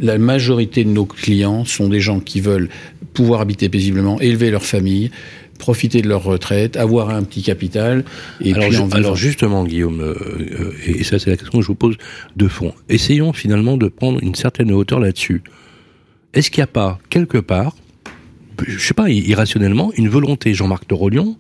la 0.01 0.19
majorité 0.19 0.85
de 0.85 0.91
nos 0.91 1.05
clients 1.05 1.65
sont 1.65 1.89
des 1.89 2.01
gens 2.01 2.21
qui 2.21 2.41
veulent 2.41 2.69
pouvoir 3.13 3.41
habiter 3.41 3.69
paisiblement, 3.69 4.19
élever 4.21 4.51
leur 4.51 4.65
famille, 4.65 5.11
profiter 5.59 6.01
de 6.01 6.09
leur 6.09 6.25
retraite, 6.25 6.77
avoir 6.77 7.11
un 7.11 7.23
petit 7.23 7.43
capital. 7.43 8.05
Et 8.41 8.55
alors, 8.55 8.69
puis 8.69 8.79
alors 8.93 9.17
justement, 9.17 9.65
Guillaume, 9.65 10.01
euh, 10.01 10.15
euh, 10.59 10.73
et 10.87 11.05
ça 11.05 11.19
c'est 11.19 11.31
la 11.31 11.37
question 11.37 11.59
que 11.59 11.63
je 11.63 11.69
vous 11.69 11.75
pose 11.75 11.97
de 12.37 12.49
fond. 12.49 12.73
Essayons 12.89 13.33
finalement 13.33 13.77
de 13.77 13.89
prendre 13.89 14.19
une 14.23 14.35
certaine 14.35 14.73
hauteur 14.73 14.99
là-dessus 14.99 15.43
est-ce 16.35 16.51
qu'il 16.51 16.61
n'y 16.61 16.65
a 16.65 16.69
pas, 16.69 16.99
quelque 17.11 17.39
part, 17.39 17.77
je 18.67 18.75
ne 18.75 18.79
sais 18.79 18.95
pas, 18.95 19.11
irrationnellement, 19.11 19.93
une 19.97 20.09
volonté, 20.09 20.55
Jean-Marc 20.55 20.89
de 20.89 20.95
Rolion, 20.95 21.37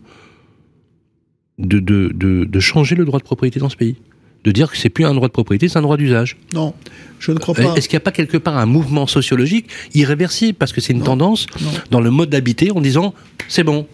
de, 1.58 1.78
de, 1.80 2.60
changer 2.60 2.94
le 2.94 3.04
droit 3.04 3.18
de 3.18 3.24
propriété 3.24 3.60
dans 3.60 3.68
ce 3.68 3.76
pays? 3.76 3.96
De 4.44 4.50
dire 4.50 4.72
que 4.72 4.76
c'est 4.76 4.88
plus 4.88 5.04
un 5.04 5.14
droit 5.14 5.28
de 5.28 5.32
propriété, 5.32 5.68
c'est 5.68 5.78
un 5.78 5.82
droit 5.82 5.96
d'usage. 5.96 6.36
Non, 6.52 6.74
je 7.20 7.30
ne 7.30 7.38
crois 7.38 7.54
pas. 7.54 7.74
Est-ce 7.76 7.88
qu'il 7.88 7.96
n'y 7.96 8.02
a 8.02 8.04
pas 8.04 8.10
quelque 8.10 8.36
part 8.36 8.58
un 8.58 8.66
mouvement 8.66 9.06
sociologique 9.06 9.68
irréversible 9.94 10.58
parce 10.58 10.72
que 10.72 10.80
c'est 10.80 10.92
une 10.92 11.04
tendance 11.04 11.46
dans 11.90 12.00
le 12.00 12.10
mode 12.10 12.30
d'habiter 12.30 12.72
en 12.72 12.80
disant 12.80 13.14
c'est 13.46 13.62
bon, 13.62 13.86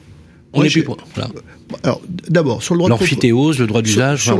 on 0.54 0.64
est 0.64 0.70
plus 0.70 0.86
voilà. 1.14 1.30
Alors, 1.82 2.00
d'abord, 2.28 2.62
sur 2.62 2.74
le 2.74 2.78
droit 2.78 2.88
de 2.88 2.94
le 2.94 3.66
droit 3.66 3.82
d'usage, 3.82 4.24
sur, 4.24 4.36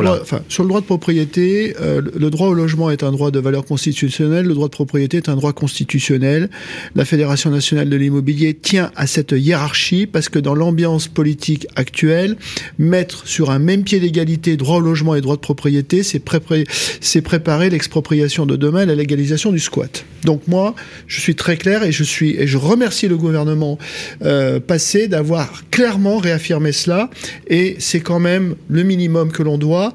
sur, 0.49 0.62
le 0.62 0.68
droit 0.68 0.80
de 0.80 0.87
propriété, 0.87 1.75
euh, 1.80 2.00
le 2.18 2.30
droit 2.30 2.49
au 2.49 2.54
logement 2.54 2.90
est 2.90 3.02
un 3.02 3.12
droit 3.12 3.30
de 3.30 3.38
valeur 3.38 3.64
constitutionnelle, 3.64 4.47
le 4.47 4.54
droit 4.54 4.68
de 4.68 4.73
propriété 4.73 5.18
est 5.18 5.28
un 5.28 5.37
droit 5.37 5.52
constitutionnel. 5.52 6.49
La 6.94 7.04
Fédération 7.04 7.50
nationale 7.50 7.90
de 7.90 7.97
l'immobilier 7.97 8.54
tient 8.54 8.90
à 8.97 9.06
cette 9.06 9.32
hiérarchie 9.32 10.06
parce 10.06 10.28
que 10.28 10.38
dans 10.38 10.54
l'ambiance 10.54 11.08
politique 11.08 11.66
actuelle, 11.76 12.37
mettre 12.78 13.26
sur 13.26 13.50
un 13.50 13.58
même 13.58 13.85
pied 13.85 14.00
d'égalité 14.00 14.56
droit 14.56 14.76
au 14.76 14.80
logement 14.80 15.14
et 15.14 15.20
droit 15.20 15.37
de 15.37 15.40
propriété, 15.40 16.02
c'est 16.02 16.20
préparer 16.20 17.70
l'expropriation 17.70 18.47
de 18.47 18.56
demain, 18.56 18.87
la 18.87 18.94
légalisation 18.94 19.52
du 19.52 19.58
squat. 19.58 20.04
Donc 20.25 20.42
moi, 20.49 20.75
je 21.06 21.20
suis 21.20 21.35
très 21.35 21.56
clair 21.56 21.82
et 21.82 21.92
je 21.92 22.04
suis 22.04 22.37
et 22.37 22.47
je 22.47 22.56
remercie 22.56 23.08
le 23.08 23.16
gouvernement 23.16 23.78
euh, 24.25 24.61
passé 24.61 25.08
d'avoir 25.08 25.62
clairement 25.70 26.18
réaffirmé 26.18 26.73
cela 26.73 27.11
et 27.47 27.77
c'est 27.79 28.01
quand 28.01 28.21
même 28.21 28.55
le 28.69 28.83
minimum 28.83 29.33
que 29.33 29.43
l'on 29.43 29.59
doit 29.59 29.93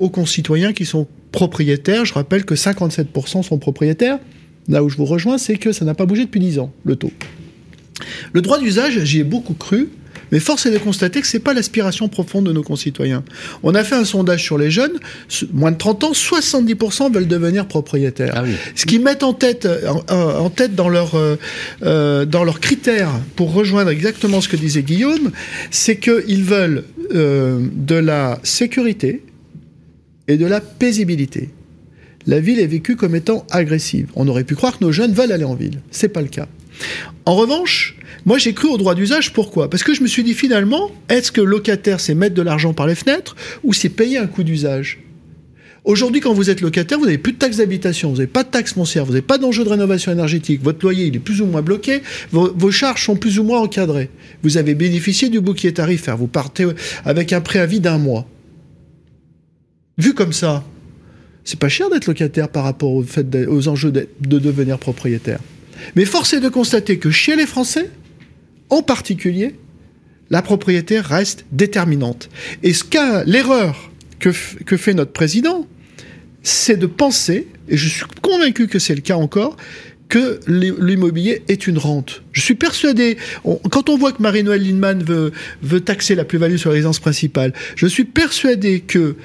aux 0.00 0.10
concitoyens 0.10 0.72
qui 0.72 0.84
sont 0.84 1.06
propriétaires. 1.32 2.04
Je 2.04 2.14
rappelle 2.14 2.44
que 2.44 2.54
57% 2.54 3.42
sont 3.42 3.58
propriétaires. 3.58 4.18
Là 4.68 4.82
où 4.82 4.88
je 4.88 4.96
vous 4.96 5.04
rejoins, 5.04 5.36
c'est 5.38 5.56
que 5.56 5.72
ça 5.72 5.84
n'a 5.84 5.94
pas 5.94 6.06
bougé 6.06 6.24
depuis 6.24 6.40
10 6.40 6.58
ans, 6.58 6.72
le 6.84 6.96
taux. 6.96 7.12
Le 8.32 8.40
droit 8.40 8.58
d'usage, 8.58 9.04
j'y 9.04 9.20
ai 9.20 9.24
beaucoup 9.24 9.54
cru. 9.54 9.90
Mais 10.34 10.40
force 10.40 10.66
est 10.66 10.72
de 10.72 10.78
constater 10.78 11.20
que 11.20 11.28
ce 11.28 11.36
n'est 11.36 11.42
pas 11.44 11.54
l'aspiration 11.54 12.08
profonde 12.08 12.46
de 12.46 12.52
nos 12.52 12.64
concitoyens. 12.64 13.22
On 13.62 13.72
a 13.76 13.84
fait 13.84 13.94
un 13.94 14.04
sondage 14.04 14.42
sur 14.42 14.58
les 14.58 14.68
jeunes, 14.68 14.98
moins 15.52 15.70
de 15.70 15.76
30 15.76 16.02
ans, 16.02 16.10
70% 16.10 17.12
veulent 17.14 17.28
devenir 17.28 17.68
propriétaires. 17.68 18.32
Ah 18.34 18.42
Ce 18.74 18.84
qu'ils 18.84 19.00
mettent 19.00 19.22
en 19.22 19.32
tête, 19.32 19.68
en, 20.08 20.50
tête 20.50 20.74
dans, 20.74 20.88
leur, 20.88 21.14
euh, 21.14 21.36
euh, 21.84 22.24
dans 22.24 22.42
leurs 22.42 22.58
critères 22.58 23.12
pour 23.36 23.52
rejoindre 23.52 23.90
exactement 23.90 24.40
ce 24.40 24.48
que 24.48 24.56
disait 24.56 24.82
Guillaume, 24.82 25.30
c'est 25.70 25.98
qu'ils 25.98 26.42
veulent 26.42 26.82
euh, 27.14 27.60
de 27.72 27.94
la 27.94 28.40
sécurité 28.42 29.22
et 30.26 30.36
de 30.36 30.46
la 30.46 30.60
paisibilité 30.60 31.50
la 32.26 32.40
ville 32.40 32.58
est 32.58 32.66
vécue 32.66 32.96
comme 32.96 33.14
étant 33.14 33.46
agressive. 33.50 34.08
On 34.16 34.26
aurait 34.28 34.44
pu 34.44 34.54
croire 34.54 34.78
que 34.78 34.84
nos 34.84 34.92
jeunes 34.92 35.12
veulent 35.12 35.30
aller 35.30 35.44
en 35.44 35.54
ville. 35.54 35.80
C'est 35.90 36.08
pas 36.08 36.22
le 36.22 36.28
cas. 36.28 36.48
En 37.26 37.34
revanche, 37.34 37.96
moi 38.26 38.38
j'ai 38.38 38.52
cru 38.52 38.68
au 38.68 38.76
droit 38.76 38.94
d'usage. 38.94 39.32
Pourquoi? 39.32 39.70
Parce 39.70 39.82
que 39.82 39.94
je 39.94 40.02
me 40.02 40.06
suis 40.06 40.22
dit 40.22 40.34
finalement, 40.34 40.90
est-ce 41.08 41.32
que 41.32 41.40
locataire 41.40 42.00
c'est 42.00 42.14
mettre 42.14 42.34
de 42.34 42.42
l'argent 42.42 42.74
par 42.74 42.86
les 42.86 42.94
fenêtres 42.94 43.36
ou 43.62 43.72
c'est 43.72 43.88
payer 43.88 44.18
un 44.18 44.26
coût 44.26 44.42
d'usage? 44.42 44.98
Aujourd'hui, 45.84 46.22
quand 46.22 46.32
vous 46.32 46.48
êtes 46.48 46.62
locataire, 46.62 46.98
vous 46.98 47.04
n'avez 47.04 47.18
plus 47.18 47.32
de 47.32 47.38
taxes 47.38 47.58
d'habitation, 47.58 48.08
vous 48.08 48.16
n'avez 48.16 48.26
pas 48.26 48.42
de 48.42 48.48
taxes 48.48 48.72
foncières, 48.72 49.04
vous 49.04 49.12
n'avez 49.12 49.22
pas 49.22 49.36
d'enjeu 49.36 49.64
de 49.64 49.68
rénovation 49.68 50.10
énergétique, 50.12 50.62
votre 50.62 50.78
loyer 50.82 51.06
il 51.06 51.16
est 51.16 51.20
plus 51.20 51.42
ou 51.42 51.46
moins 51.46 51.60
bloqué, 51.60 52.00
vos, 52.32 52.70
charges 52.70 53.04
sont 53.04 53.16
plus 53.16 53.38
ou 53.38 53.44
moins 53.44 53.60
encadrées. 53.60 54.08
Vous 54.42 54.56
avez 54.56 54.74
bénéficié 54.74 55.28
du 55.28 55.42
bouclier 55.42 55.74
tarifaire, 55.74 56.16
vous 56.16 56.26
partez 56.26 56.66
avec 57.04 57.34
un 57.34 57.42
préavis 57.42 57.80
d'un 57.80 57.98
mois. 57.98 58.26
Vu 59.98 60.14
comme 60.14 60.32
ça, 60.32 60.64
c'est 61.44 61.58
pas 61.58 61.68
cher 61.68 61.90
d'être 61.90 62.06
locataire 62.06 62.48
par 62.48 62.64
rapport 62.64 62.92
au 62.92 63.02
fait 63.02 63.46
aux 63.46 63.68
enjeux 63.68 63.92
de 63.92 64.38
devenir 64.38 64.78
propriétaire. 64.78 65.40
Mais 65.96 66.04
force 66.04 66.32
est 66.32 66.40
de 66.40 66.48
constater 66.48 66.98
que 66.98 67.10
chez 67.10 67.36
les 67.36 67.46
Français, 67.46 67.90
en 68.70 68.82
particulier, 68.82 69.56
la 70.30 70.42
propriété 70.42 71.00
reste 71.00 71.44
déterminante. 71.52 72.28
Et 72.62 72.72
ce 72.72 72.84
qu'a 72.84 73.24
l'erreur 73.24 73.90
que, 74.18 74.32
fait 74.32 74.94
notre 74.94 75.12
président, 75.12 75.66
c'est 76.42 76.76
de 76.76 76.86
penser, 76.86 77.46
et 77.68 77.76
je 77.76 77.88
suis 77.88 78.04
convaincu 78.22 78.68
que 78.68 78.78
c'est 78.78 78.94
le 78.94 79.00
cas 79.00 79.16
encore, 79.16 79.56
que 80.08 80.38
l'immobilier 80.46 81.42
est 81.48 81.66
une 81.66 81.78
rente. 81.78 82.22
Je 82.32 82.40
suis 82.40 82.54
persuadé, 82.54 83.16
quand 83.70 83.88
on 83.88 83.96
voit 83.96 84.12
que 84.12 84.22
Marie-Noël 84.22 84.62
Lindemann 84.62 85.02
veut, 85.02 85.32
veut 85.62 85.80
taxer 85.80 86.14
la 86.14 86.24
plus-value 86.24 86.56
sur 86.56 86.70
la 86.70 86.74
résidence 86.74 87.00
principale, 87.00 87.52
je 87.74 87.86
suis 87.86 88.04
persuadé 88.04 88.80
que 88.80 89.16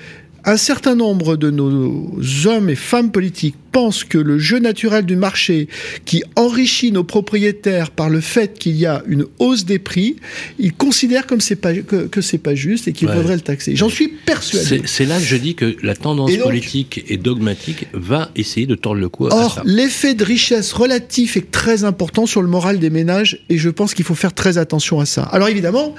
un 0.45 0.57
certain 0.57 0.95
nombre 0.95 1.35
de 1.35 1.49
nos 1.49 2.17
hommes 2.45 2.69
et 2.69 2.75
femmes 2.75 3.11
politiques 3.11 3.55
pensent 3.71 4.03
que 4.03 4.17
le 4.17 4.39
jeu 4.39 4.59
naturel 4.59 5.05
du 5.05 5.15
marché 5.15 5.67
qui 6.05 6.23
enrichit 6.35 6.91
nos 6.91 7.03
propriétaires 7.03 7.91
par 7.91 8.09
le 8.09 8.19
fait 8.19 8.57
qu'il 8.57 8.75
y 8.75 8.85
a 8.85 9.03
une 9.07 9.25
hausse 9.37 9.65
des 9.65 9.79
prix, 9.79 10.15
ils 10.57 10.73
considèrent 10.73 11.27
comme 11.27 11.41
c'est 11.41 11.55
pas, 11.55 11.73
que, 11.73 12.07
que 12.07 12.21
c'est 12.21 12.37
pas 12.37 12.55
juste 12.55 12.87
et 12.87 12.93
qu'il 12.93 13.07
faudrait 13.07 13.35
le 13.35 13.41
taxer. 13.41 13.75
J'en 13.75 13.89
suis 13.89 14.07
persuadé. 14.07 14.81
C'est 14.85 15.05
là 15.05 15.17
que 15.17 15.25
je 15.25 15.35
dis 15.35 15.55
que 15.55 15.75
la 15.83 15.95
tendance 15.95 16.35
politique 16.37 17.03
et 17.07 17.17
dogmatique 17.17 17.87
va 17.93 18.31
essayer 18.35 18.65
de 18.65 18.75
tordre 18.75 19.01
le 19.01 19.09
cou 19.09 19.27
à 19.27 19.35
Or, 19.35 19.61
l'effet 19.65 20.15
de 20.15 20.23
richesse 20.23 20.73
relatif 20.73 21.37
est 21.37 21.51
très 21.51 21.83
important 21.83 22.25
sur 22.25 22.41
le 22.41 22.47
moral 22.47 22.79
des 22.79 22.89
ménages 22.89 23.43
et 23.49 23.57
je 23.57 23.69
pense 23.69 23.93
qu'il 23.93 24.05
faut 24.05 24.15
faire 24.15 24.33
très 24.33 24.57
attention 24.57 24.99
à 24.99 25.05
ça. 25.05 25.23
Alors 25.23 25.47
évidemment, 25.47 25.95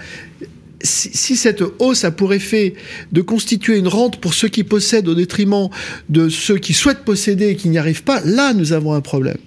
si, 0.82 1.36
cette 1.36 1.62
hausse 1.78 2.04
a 2.04 2.10
pour 2.10 2.32
effet 2.32 2.74
de 3.12 3.20
constituer 3.20 3.78
une 3.78 3.88
rente 3.88 4.20
pour 4.20 4.34
ceux 4.34 4.48
qui 4.48 4.64
possèdent 4.64 5.08
au 5.08 5.14
détriment 5.14 5.68
de 6.08 6.28
ceux 6.28 6.58
qui 6.58 6.72
souhaitent 6.72 7.04
posséder 7.04 7.48
et 7.48 7.56
qui 7.56 7.68
n'y 7.68 7.78
arrivent 7.78 8.04
pas, 8.04 8.20
là 8.24 8.54
nous 8.54 8.72
avons 8.72 8.94
un 8.94 9.00
problème. 9.00 9.38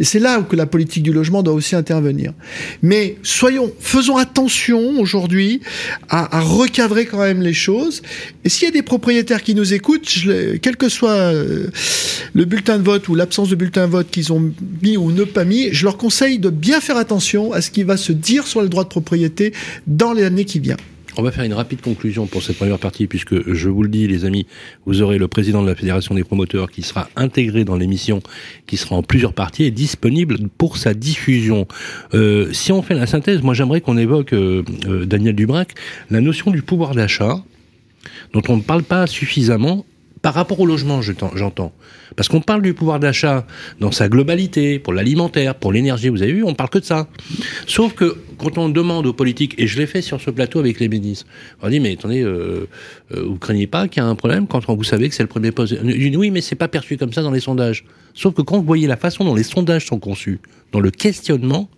Et 0.00 0.04
c'est 0.04 0.18
là 0.18 0.42
que 0.42 0.56
la 0.56 0.64
politique 0.64 1.02
du 1.02 1.12
logement 1.12 1.42
doit 1.42 1.52
aussi 1.52 1.76
intervenir. 1.76 2.32
Mais 2.82 3.18
soyons, 3.22 3.70
faisons 3.80 4.16
attention 4.16 4.98
aujourd'hui 4.98 5.60
à, 6.08 6.40
recadrer 6.40 7.04
quand 7.04 7.18
même 7.18 7.42
les 7.42 7.52
choses. 7.52 8.00
Et 8.44 8.48
s'il 8.48 8.66
y 8.66 8.68
a 8.68 8.72
des 8.72 8.82
propriétaires 8.82 9.42
qui 9.42 9.54
nous 9.54 9.74
écoutent, 9.74 10.08
quel 10.62 10.76
que 10.78 10.88
soit 10.88 11.10
euh, 11.10 11.66
le 12.32 12.44
bulletin 12.46 12.78
de 12.78 12.82
vote 12.82 13.08
ou 13.08 13.14
l'absence 13.14 13.50
de 13.50 13.54
bulletin 13.54 13.86
de 13.86 13.92
vote 13.92 14.10
qu'ils 14.10 14.32
ont 14.32 14.52
mis 14.82 14.96
ou 14.96 15.12
ne 15.12 15.24
pas 15.24 15.44
mis, 15.44 15.68
je 15.72 15.84
leur 15.84 15.98
conseille 15.98 16.38
de 16.38 16.48
bien 16.48 16.80
faire 16.80 16.96
attention 16.96 17.52
à 17.52 17.60
ce 17.60 17.70
qui 17.70 17.82
va 17.82 17.98
se 17.98 18.12
dire 18.12 18.46
sur 18.46 18.62
le 18.62 18.70
droit 18.70 18.84
de 18.84 18.88
propriété 18.88 19.52
dans 19.86 20.14
les 20.14 20.24
années 20.24 20.46
qui 20.46 20.60
viennent. 20.60 20.78
On 21.20 21.22
va 21.22 21.32
faire 21.32 21.44
une 21.44 21.52
rapide 21.52 21.82
conclusion 21.82 22.26
pour 22.26 22.42
cette 22.42 22.56
première 22.56 22.78
partie, 22.78 23.06
puisque 23.06 23.52
je 23.52 23.68
vous 23.68 23.82
le 23.82 23.90
dis, 23.90 24.06
les 24.06 24.24
amis, 24.24 24.46
vous 24.86 25.02
aurez 25.02 25.18
le 25.18 25.28
président 25.28 25.60
de 25.60 25.68
la 25.68 25.74
Fédération 25.74 26.14
des 26.14 26.24
promoteurs 26.24 26.70
qui 26.70 26.80
sera 26.80 27.10
intégré 27.14 27.66
dans 27.66 27.76
l'émission, 27.76 28.22
qui 28.66 28.78
sera 28.78 28.96
en 28.96 29.02
plusieurs 29.02 29.34
parties 29.34 29.64
et 29.64 29.70
disponible 29.70 30.38
pour 30.56 30.78
sa 30.78 30.94
diffusion. 30.94 31.68
Euh, 32.14 32.50
si 32.54 32.72
on 32.72 32.80
fait 32.80 32.94
la 32.94 33.06
synthèse, 33.06 33.42
moi 33.42 33.52
j'aimerais 33.52 33.82
qu'on 33.82 33.98
évoque, 33.98 34.32
euh, 34.32 34.62
euh, 34.86 35.04
Daniel 35.04 35.34
Dubrac, 35.34 35.74
la 36.08 36.22
notion 36.22 36.50
du 36.52 36.62
pouvoir 36.62 36.94
d'achat, 36.94 37.44
dont 38.32 38.42
on 38.48 38.56
ne 38.56 38.62
parle 38.62 38.82
pas 38.82 39.06
suffisamment 39.06 39.84
par 40.22 40.34
rapport 40.34 40.60
au 40.60 40.66
logement, 40.66 41.00
j'entends. 41.02 41.72
Parce 42.14 42.28
qu'on 42.28 42.40
parle 42.40 42.62
du 42.62 42.74
pouvoir 42.74 43.00
d'achat 43.00 43.46
dans 43.80 43.92
sa 43.92 44.08
globalité, 44.08 44.78
pour 44.78 44.92
l'alimentaire, 44.92 45.54
pour 45.54 45.72
l'énergie, 45.72 46.08
vous 46.08 46.22
avez 46.22 46.32
vu, 46.32 46.44
on 46.44 46.54
parle 46.54 46.70
que 46.70 46.78
de 46.78 46.84
ça. 46.84 47.08
Sauf 47.66 47.94
que 47.94 48.18
quand 48.36 48.58
on 48.58 48.68
demande 48.68 49.06
aux 49.06 49.12
politiques, 49.12 49.54
et 49.58 49.66
je 49.66 49.78
l'ai 49.78 49.86
fait 49.86 50.02
sur 50.02 50.20
ce 50.20 50.30
plateau 50.30 50.58
avec 50.58 50.78
les 50.80 50.88
ministres, 50.88 51.26
on 51.62 51.68
dit 51.68 51.80
mais 51.80 51.92
attendez, 51.92 52.22
euh, 52.22 52.68
euh, 53.14 53.24
vous 53.24 53.36
craignez 53.36 53.66
pas 53.66 53.88
qu'il 53.88 54.02
y 54.02 54.06
a 54.06 54.08
un 54.08 54.14
problème 54.14 54.46
quand 54.46 54.68
vous 54.68 54.84
savez 54.84 55.08
que 55.08 55.14
c'est 55.14 55.22
le 55.22 55.28
premier 55.28 55.52
poste? 55.52 55.74
Oui, 55.82 56.30
mais 56.30 56.40
c'est 56.40 56.54
pas 56.54 56.68
perçu 56.68 56.96
comme 56.96 57.12
ça 57.12 57.22
dans 57.22 57.30
les 57.30 57.40
sondages. 57.40 57.84
Sauf 58.14 58.34
que 58.34 58.42
quand 58.42 58.58
vous 58.58 58.66
voyez 58.66 58.86
la 58.86 58.96
façon 58.96 59.24
dont 59.24 59.34
les 59.34 59.42
sondages 59.42 59.86
sont 59.86 59.98
conçus, 59.98 60.40
dans 60.72 60.80
le 60.80 60.90
questionnement, 60.90 61.68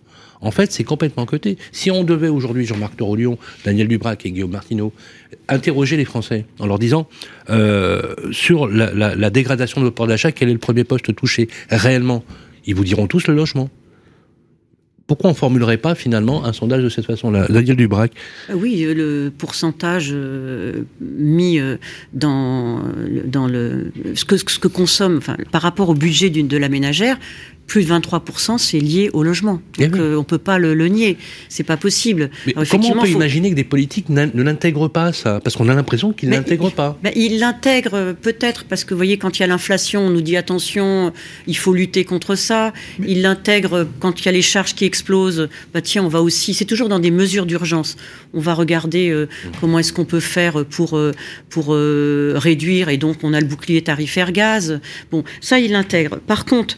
en 0.43 0.51
fait, 0.51 0.71
c'est 0.71 0.83
complètement 0.83 1.25
coté. 1.25 1.57
Si 1.71 1.89
on 1.89 2.03
devait 2.03 2.27
aujourd'hui, 2.27 2.65
Jean-Marc 2.65 2.97
Torolion, 2.97 3.37
Daniel 3.65 3.87
Dubrac 3.87 4.25
et 4.25 4.31
Guillaume 4.31 4.51
Martineau, 4.51 4.93
interroger 5.47 5.97
les 5.97 6.05
Français 6.05 6.45
en 6.59 6.67
leur 6.67 6.79
disant 6.79 7.07
euh, 7.49 8.13
sur 8.31 8.67
la, 8.67 9.29
dégradation 9.29 9.81
de 9.81 9.85
votre 9.85 10.05
d'achat, 10.05 10.31
quel 10.31 10.49
est 10.49 10.53
le 10.53 10.59
premier 10.59 10.83
poste 10.83 11.15
touché 11.15 11.47
réellement? 11.69 12.23
Ils 12.65 12.75
vous 12.75 12.83
diront 12.83 13.07
tous 13.07 13.27
le 13.27 13.33
logement. 13.33 13.69
Pourquoi 15.05 15.29
on 15.29 15.33
formulerait 15.33 15.77
pas 15.77 15.95
finalement 15.95 16.45
un 16.45 16.53
sondage 16.53 16.81
de 16.81 16.87
cette 16.87 17.05
façon-là? 17.05 17.47
Daniel 17.49 17.75
Dubrac. 17.75 18.13
Euh, 18.49 18.53
Oui, 18.53 18.83
euh, 18.83 18.93
le 18.93 19.31
pourcentage 19.37 20.15
mis 21.01 21.59
dans, 22.13 22.81
le, 23.47 23.91
ce, 24.15 24.25
que, 24.25 24.67
consomme, 24.69 25.19
par 25.51 25.61
rapport 25.61 25.89
au 25.89 25.93
budget 25.93 26.29
de 26.29 26.57
la 26.57 26.69
ménagère, 26.69 27.17
plus 27.67 27.85
de 27.85 27.93
23%, 27.93 28.57
c'est 28.57 28.79
lié 28.79 29.09
au 29.13 29.23
logement. 29.23 29.61
Eh 29.79 29.87
Donc 29.87 29.99
euh, 29.99 30.15
on 30.15 30.23
peut 30.23 30.37
pas 30.37 30.57
le, 30.57 30.73
le 30.73 30.87
nier, 30.87 31.17
c'est 31.49 31.63
pas 31.63 31.77
possible. 31.77 32.29
Mais 32.45 32.53
comment 32.69 32.89
on 32.89 33.01
peut 33.01 33.09
imaginer 33.09 33.49
que 33.49 33.55
des 33.55 33.63
politiques 33.63 34.09
ne 34.09 34.43
l'intègrent 34.43 34.89
pas 34.89 35.13
ça? 35.13 35.39
Parce 35.43 35.55
qu'on 35.55 35.69
a 35.69 35.73
l'impression 35.73 36.13
qu'ils 36.13 36.29
l'intègrent 36.29 36.71
pas. 36.71 36.97
Ben, 37.03 37.11
ils 37.15 37.39
l'intègrent 37.39 38.15
peut-être 38.21 38.65
parce 38.65 38.83
que 38.83 38.93
vous 38.93 38.97
voyez 38.97 39.17
quand 39.17 39.39
il 39.39 39.41
y 39.41 39.43
a 39.43 39.47
l'inflation, 39.47 40.01
on 40.01 40.09
nous 40.09 40.21
dit 40.21 40.37
attention, 40.37 41.13
il 41.47 41.57
faut 41.57 41.73
lutter 41.73 42.03
contre 42.03 42.35
ça. 42.35 42.73
Ils 43.05 43.21
l'intègrent 43.21 43.87
quand 43.99 44.21
il 44.21 44.25
y 44.25 44.29
a 44.29 44.33
les 44.33 44.41
charges 44.41 44.75
qui 44.75 44.85
explosent. 44.85 45.49
Bah 45.73 45.81
tiens, 45.81 46.03
on 46.03 46.09
va 46.09 46.21
aussi. 46.21 46.53
C'est 46.53 46.65
toujours 46.65 46.89
dans 46.89 46.99
des 46.99 47.11
mesures 47.11 47.45
d'urgence. 47.45 47.95
On 48.33 48.39
va 48.39 48.53
regarder 48.53 49.09
euh, 49.09 49.25
mmh. 49.25 49.49
comment 49.61 49.79
est-ce 49.79 49.93
qu'on 49.93 50.05
peut 50.05 50.19
faire 50.19 50.65
pour 50.65 50.97
euh, 50.97 51.11
pour 51.49 51.69
réduire 51.69 52.89
et 52.89 52.97
donc 52.97 53.17
on 53.23 53.33
a 53.33 53.39
le 53.39 53.47
bouclier 53.47 53.81
tarifaire 53.81 54.31
gaz. 54.31 54.79
Bon, 55.11 55.23
ça 55.41 55.59
ils 55.59 55.71
l'intègrent. 55.71 56.19
Par 56.19 56.45
contre 56.45 56.75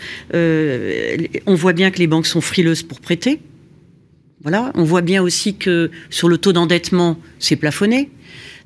euh, 0.75 1.17
on 1.45 1.55
voit 1.55 1.73
bien 1.73 1.91
que 1.91 1.99
les 1.99 2.07
banques 2.07 2.27
sont 2.27 2.41
frileuses 2.41 2.83
pour 2.83 2.99
prêter. 2.99 3.39
Voilà. 4.43 4.71
On 4.75 4.83
voit 4.83 5.01
bien 5.01 5.23
aussi 5.23 5.55
que 5.55 5.89
sur 6.09 6.29
le 6.29 6.38
taux 6.38 6.53
d'endettement, 6.53 7.19
c'est 7.39 7.55
plafonné. 7.55 8.09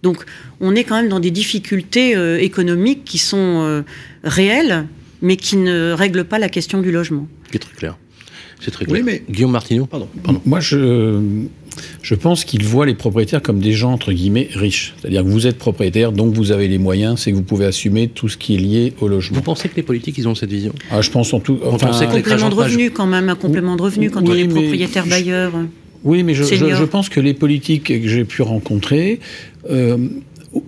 Donc, 0.03 0.23
on 0.59 0.75
est 0.75 0.83
quand 0.83 0.95
même 0.95 1.09
dans 1.09 1.19
des 1.19 1.31
difficultés 1.31 2.15
euh, 2.15 2.37
économiques 2.39 3.03
qui 3.05 3.17
sont 3.17 3.63
euh, 3.63 3.81
réelles, 4.23 4.87
mais 5.21 5.35
qui 5.35 5.57
ne 5.57 5.91
règlent 5.91 6.25
pas 6.25 6.39
la 6.39 6.49
question 6.49 6.81
du 6.81 6.91
logement. 6.91 7.27
C'est 7.51 7.59
très 7.59 7.75
clair. 7.75 7.97
C'est 8.59 8.71
très 8.71 8.85
clair. 8.85 9.03
mais... 9.03 9.23
Guillaume 9.29 9.51
Martineau, 9.51 9.85
pardon. 9.85 10.09
Moi, 10.45 10.59
je, 10.59 11.21
je 12.01 12.15
pense 12.15 12.45
qu'ils 12.45 12.63
voient 12.63 12.85
les 12.85 12.95
propriétaires 12.95 13.41
comme 13.41 13.59
des 13.59 13.73
gens, 13.73 13.93
entre 13.93 14.11
guillemets, 14.11 14.49
riches. 14.53 14.93
C'est-à-dire 14.99 15.23
que 15.23 15.29
vous 15.29 15.47
êtes 15.47 15.57
propriétaire, 15.57 16.11
donc 16.11 16.33
vous 16.33 16.51
avez 16.51 16.67
les 16.67 16.77
moyens, 16.77 17.19
c'est 17.19 17.31
que 17.31 17.35
vous 17.35 17.43
pouvez 17.43 17.65
assumer 17.65 18.07
tout 18.07 18.29
ce 18.29 18.37
qui 18.37 18.55
est 18.55 18.59
lié 18.59 18.93
au 19.01 19.07
logement. 19.07 19.37
Vous 19.37 19.43
pensez 19.43 19.69
que 19.69 19.75
les 19.75 19.83
politiques, 19.83 20.17
ils 20.17 20.27
ont 20.27 20.35
cette 20.35 20.51
vision? 20.51 20.73
Ah, 20.91 21.01
Je 21.01 21.09
pense 21.11 21.33
en 21.33 21.39
tout... 21.39 21.59
Enfin, 21.65 21.91
un 21.91 22.07
complément 22.07 22.49
de 22.49 22.55
revenu 22.55 22.91
quand 22.91 23.07
même, 23.07 23.29
un 23.29 23.35
complément 23.35 23.75
de 23.75 23.81
revenu 23.81 24.09
quand 24.09 24.27
on 24.27 24.33
est 24.33 24.47
propriétaire 24.47 25.05
bailleur. 25.05 25.53
Oui, 26.03 26.23
mais 26.23 26.33
je, 26.33 26.43
je, 26.43 26.83
pense 26.85 27.09
que 27.09 27.19
les 27.19 27.33
politiques 27.33 27.85
que 27.85 28.07
j'ai 28.07 28.25
pu 28.25 28.41
rencontrer... 28.41 29.19
Euh, 29.69 29.97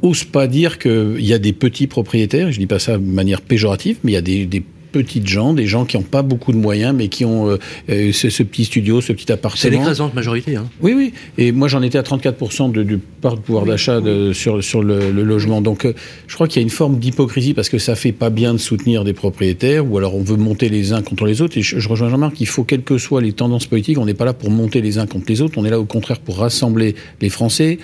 osent 0.02 0.26
pas 0.26 0.48
dire 0.48 0.80
qu'il 0.80 1.26
y 1.26 1.34
a 1.34 1.40
des 1.40 1.54
petits 1.54 1.88
propriétaires, 1.88 2.52
je 2.52 2.60
dis 2.60 2.68
pas 2.68 2.80
ça 2.80 2.98
de 2.98 3.04
manière 3.04 3.42
péjorative, 3.42 3.98
mais 4.04 4.12
il 4.12 4.14
y 4.16 4.18
a 4.18 4.22
des, 4.22 4.46
des 4.46 4.64
petites 4.92 5.28
gens, 5.28 5.54
des 5.54 5.66
gens 5.66 5.86
qui 5.86 5.98
n'ont 5.98 6.04
pas 6.04 6.22
beaucoup 6.22 6.52
de 6.52 6.58
moyens, 6.58 6.94
mais 6.96 7.08
qui 7.08 7.26
ont 7.26 7.50
euh, 7.50 7.58
euh, 7.90 8.12
ce, 8.12 8.44
petit 8.44 8.66
studio, 8.66 9.02
ce 9.02 9.14
petit 9.14 9.32
appartement. 9.32 9.62
C'est 9.62 9.70
l'écrasante 9.70 10.14
majorité. 10.14 10.56
Hein. 10.56 10.70
Oui, 10.82 10.94
oui. 10.96 11.14
Et 11.38 11.52
moi, 11.52 11.68
j'en 11.68 11.82
étais 11.82 11.98
à 11.98 12.02
34% 12.02 12.72
de, 12.72 12.84
du 12.84 12.98
part 12.98 13.36
de 13.36 13.42
pouvoir 13.42 13.66
d'achat 13.66 14.00
sur, 14.34 14.64
sur 14.64 14.84
le, 14.84 15.12
logement. 15.12 15.62
Donc, 15.62 15.86
euh, 15.86 15.94
je 16.28 16.36
crois 16.36 16.48
qu'il 16.48 16.62
y 16.62 16.64
a 16.64 16.64
une 16.64 16.70
forme 16.70 17.00
d'hypocrisie 17.00 17.54
parce 17.54 17.70
que 17.70 17.78
ça 17.78 17.96
fait 17.96 18.12
pas 18.12 18.30
bien 18.30 18.54
de 18.54 18.60
soutenir 18.60 19.04
des 19.04 19.14
propriétaires, 19.14 19.90
ou 19.90 19.98
alors 19.98 20.16
on 20.16 20.24
veut 20.24 20.38
monter 20.38 20.70
les 20.70 20.94
uns 20.94 21.02
contre 21.02 21.26
les 21.26 21.42
autres. 21.42 21.58
Et 21.58 21.62
je, 21.62 21.88
rejoins 21.88 22.10
Jean-Marc, 22.10 22.40
il 22.40 22.48
faut, 22.48 22.64
quelles 22.64 22.84
que 22.84 22.98
soient 22.98 23.22
les 23.22 23.34
tendances 23.34 23.66
politiques, 23.66 23.98
on 23.98 24.06
n'est 24.06 24.14
pas 24.14 24.26
là 24.26 24.34
pour 24.34 24.50
monter 24.50 24.82
les 24.82 24.98
uns 24.98 25.08
contre 25.08 25.26
les 25.30 25.42
autres, 25.42 25.58
on 25.58 25.66
est 25.66 25.70
là 25.70 25.80
au 25.80 25.86
contraire 25.86 26.20
pour 26.20 26.38
rassembler 26.38 26.96
les 27.22 27.30
Français, 27.30 27.80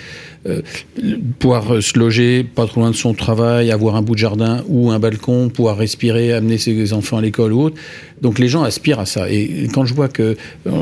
pouvoir 1.39 1.81
se 1.81 1.99
loger 1.99 2.43
pas 2.43 2.65
trop 2.65 2.81
loin 2.81 2.91
de 2.91 2.95
son 2.95 3.13
travail, 3.13 3.71
avoir 3.71 3.95
un 3.95 4.01
bout 4.01 4.13
de 4.13 4.19
jardin 4.19 4.63
ou 4.67 4.91
un 4.91 4.99
balcon, 4.99 5.49
pouvoir 5.49 5.77
respirer, 5.77 6.33
amener 6.33 6.57
ses 6.57 6.73
enfants 6.97 7.17
à 7.17 7.21
l'école 7.21 7.53
ou 7.53 7.61
autre. 7.61 7.77
Donc 8.21 8.39
les 8.39 8.47
gens 8.47 8.63
aspirent 8.63 8.99
à 8.99 9.05
ça. 9.05 9.29
Et 9.29 9.67
quand 9.73 9.85
je 9.85 9.93
vois 9.93 10.07
que 10.07 10.35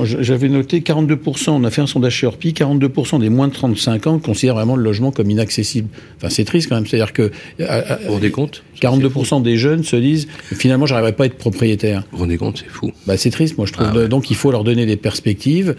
j'avais 0.04 0.50
noté 0.50 0.80
42%, 0.80 1.50
on 1.50 1.64
a 1.64 1.70
fait 1.70 1.82
un 1.82 1.88
sondage 1.88 2.16
chez 2.16 2.28
Orpi, 2.28 2.54
42% 2.54 3.20
des 3.20 3.30
moins 3.30 3.48
de 3.48 3.54
35 3.54 4.08
ans 4.08 4.20
considèrent 4.20 4.56
vraiment 4.56 4.76
le 4.76 4.84
logement 4.84 5.12
comme 5.12 5.30
inaccessible. 5.30 5.90
Enfin, 6.18 6.30
c'est 6.30 6.46
triste 6.46 6.70
quand 6.70 6.76
même. 6.76 6.88
C'est-à-dire 6.88 7.14
que. 7.14 7.32
Vous 7.60 7.66
vous 8.06 8.14
rendez 8.14 8.32
compte? 8.32 8.64
42% 8.82 9.42
des 9.42 9.58
jeunes 9.58 9.84
se 9.84 9.96
disent 9.96 10.28
finalement, 10.54 10.86
j'arriverai 10.86 11.14
pas 11.14 11.24
à 11.24 11.28
être 11.28 11.38
propriétaire. 11.38 12.04
Vous 12.12 12.18
vous 12.18 12.24
rendez 12.24 12.38
compte, 12.38 12.60
c'est 12.60 12.70
fou. 12.70 12.92
Bah, 13.06 13.18
c'est 13.18 13.30
triste, 13.32 13.58
moi 13.58 13.68
je 13.68 13.74
trouve. 13.74 13.88
Ah 13.94 14.08
donc 14.08 14.30
il 14.32 14.36
faut 14.36 14.52
leur 14.52 14.64
donner 14.64 14.86
des 14.86 14.98
perspectives 14.98 15.76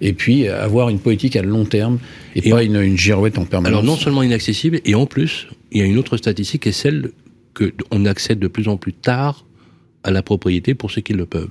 et 0.00 0.12
puis 0.12 0.48
avoir 0.48 0.88
une 0.88 0.98
politique 0.98 1.36
à 1.36 1.42
long 1.42 1.64
terme 1.64 1.98
et, 2.34 2.50
pas 2.50 2.62
une, 2.62 2.76
une 2.76 2.96
girouette 2.96 3.38
en 3.38 3.44
permanence. 3.44 3.78
Alors 3.78 3.84
non 3.84 3.96
seulement 3.96 4.22
inaccessible, 4.22 4.80
et 4.84 4.94
en 4.94 5.06
plus, 5.06 5.48
il 5.72 5.80
y 5.80 5.82
a 5.82 5.86
une 5.86 5.98
autre 5.98 6.16
statistique 6.16 6.62
qui 6.62 6.70
est 6.70 6.72
celle 6.72 7.10
qu'on 7.54 8.04
accède 8.06 8.38
de 8.38 8.48
plus 8.48 8.68
en 8.68 8.76
plus 8.76 8.92
tard 8.92 9.44
à 10.04 10.10
la 10.10 10.22
propriété 10.22 10.74
pour 10.74 10.90
ceux 10.90 11.00
qui 11.00 11.12
le 11.12 11.26
peuvent. 11.26 11.50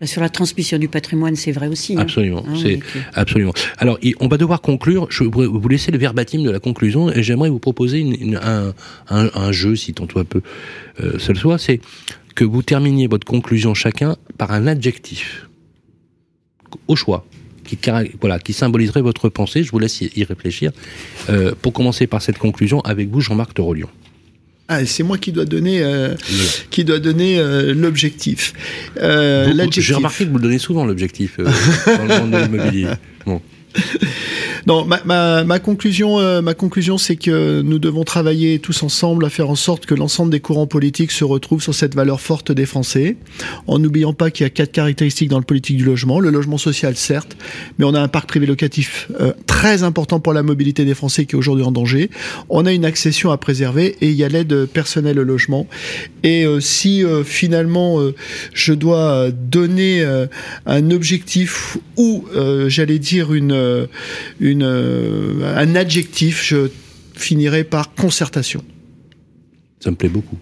Bah, 0.00 0.06
sur 0.06 0.20
la 0.20 0.28
transmission 0.28 0.78
du 0.78 0.88
patrimoine, 0.88 1.34
c'est 1.34 1.50
vrai 1.50 1.66
aussi. 1.66 1.94
Hein. 1.94 2.00
Absolument, 2.00 2.44
ah 2.46 2.52
c'est 2.62 2.78
absolument. 3.14 3.52
Alors, 3.78 3.98
on 4.20 4.28
va 4.28 4.36
devoir 4.36 4.60
conclure. 4.60 5.08
Je 5.10 5.24
vais 5.24 5.30
vous 5.30 5.68
laisser 5.68 5.90
le 5.90 5.98
verbatim 5.98 6.42
de 6.42 6.50
la 6.50 6.60
conclusion 6.60 7.10
et 7.10 7.22
j'aimerais 7.22 7.50
vous 7.50 7.58
proposer 7.58 8.06
un, 8.40 8.72
un, 9.10 9.52
jeu, 9.52 9.74
si 9.74 9.94
tant 9.94 10.08
soit 10.08 10.24
peu, 10.24 10.40
euh, 11.00 11.18
ce 11.18 11.34
soit, 11.34 11.58
c'est 11.58 11.80
que 12.36 12.44
vous 12.44 12.62
terminiez 12.62 13.08
votre 13.08 13.26
conclusion 13.26 13.74
chacun 13.74 14.16
par 14.36 14.52
un 14.52 14.68
adjectif 14.68 15.48
au 16.86 16.94
choix 16.94 17.26
qui, 17.64 17.78
voilà, 18.20 18.38
qui 18.38 18.52
symboliserait 18.52 19.02
votre 19.02 19.28
pensée. 19.28 19.64
Je 19.64 19.72
vous 19.72 19.78
laisse 19.80 20.00
y, 20.00 20.24
réfléchir. 20.24 20.70
Euh, 21.28 21.54
pour 21.60 21.72
commencer 21.72 22.06
par 22.06 22.22
cette 22.22 22.38
conclusion, 22.38 22.80
avec 22.82 23.08
vous, 23.08 23.20
Jean-Marc 23.20 23.54
Torolion. 23.54 23.88
Ah, 24.70 24.84
c'est 24.84 25.02
moi 25.02 25.16
qui 25.16 25.32
dois 25.32 25.46
donner, 25.46 25.82
euh, 25.82 26.14
qui 26.70 26.84
doit 26.84 26.98
donner 26.98 27.38
euh, 27.38 27.72
l'objectif. 27.74 28.52
Euh, 29.00 29.50
J'ai 29.70 29.94
remarqué 29.94 30.26
que 30.26 30.30
vous 30.30 30.36
le 30.36 30.42
donnez 30.42 30.58
souvent 30.58 30.84
l'objectif 30.84 31.36
euh, 31.38 31.44
dans 31.86 32.04
le 32.04 32.20
monde 32.20 32.30
de 32.32 32.36
l'immobilier. 32.38 32.86
Bon. 33.26 33.42
Non, 34.68 34.84
ma, 34.84 35.00
ma, 35.06 35.44
ma 35.44 35.60
conclusion, 35.60 36.20
euh, 36.20 36.42
ma 36.42 36.52
conclusion, 36.52 36.98
c'est 36.98 37.16
que 37.16 37.62
nous 37.62 37.78
devons 37.78 38.04
travailler 38.04 38.58
tous 38.58 38.82
ensemble 38.82 39.24
à 39.24 39.30
faire 39.30 39.48
en 39.48 39.54
sorte 39.54 39.86
que 39.86 39.94
l'ensemble 39.94 40.30
des 40.30 40.40
courants 40.40 40.66
politiques 40.66 41.10
se 41.10 41.24
retrouvent 41.24 41.62
sur 41.62 41.74
cette 41.74 41.94
valeur 41.94 42.20
forte 42.20 42.52
des 42.52 42.66
Français, 42.66 43.16
en 43.66 43.78
n'oubliant 43.78 44.12
pas 44.12 44.30
qu'il 44.30 44.44
y 44.44 44.46
a 44.46 44.50
quatre 44.50 44.72
caractéristiques 44.72 45.30
dans 45.30 45.38
le 45.38 45.44
politique 45.46 45.78
du 45.78 45.86
logement. 45.86 46.20
Le 46.20 46.28
logement 46.28 46.58
social, 46.58 46.96
certes, 46.96 47.34
mais 47.78 47.86
on 47.86 47.94
a 47.94 48.00
un 48.02 48.08
parc 48.08 48.28
privé 48.28 48.44
locatif 48.44 49.10
euh, 49.18 49.32
très 49.46 49.84
important 49.84 50.20
pour 50.20 50.34
la 50.34 50.42
mobilité 50.42 50.84
des 50.84 50.94
Français 50.94 51.24
qui 51.24 51.34
est 51.34 51.38
aujourd'hui 51.38 51.64
en 51.64 51.72
danger. 51.72 52.10
On 52.50 52.66
a 52.66 52.72
une 52.74 52.84
accession 52.84 53.30
à 53.30 53.38
préserver 53.38 53.96
et 54.02 54.10
il 54.10 54.16
y 54.16 54.24
a 54.24 54.28
l'aide 54.28 54.66
personnelle 54.66 55.18
au 55.18 55.24
logement. 55.24 55.66
Et 56.24 56.44
euh, 56.44 56.60
si 56.60 57.02
finalement 57.24 57.96
je 58.52 58.74
dois 58.74 59.30
donner 59.30 60.04
un 60.66 60.90
objectif 60.90 61.78
ou 61.96 62.26
j'allais 62.66 62.98
dire 62.98 63.32
une 63.32 63.88
une, 64.57 64.57
euh, 64.62 65.56
un 65.56 65.74
adjectif, 65.74 66.44
je 66.44 66.70
finirai 67.14 67.64
par 67.64 67.94
concertation. 67.94 68.62
Ça 69.80 69.90
me 69.90 69.96
plaît 69.96 70.08
beaucoup. 70.08 70.38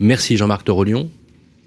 Merci 0.00 0.36
Jean-Marc 0.36 0.64
Torolion. 0.64 1.10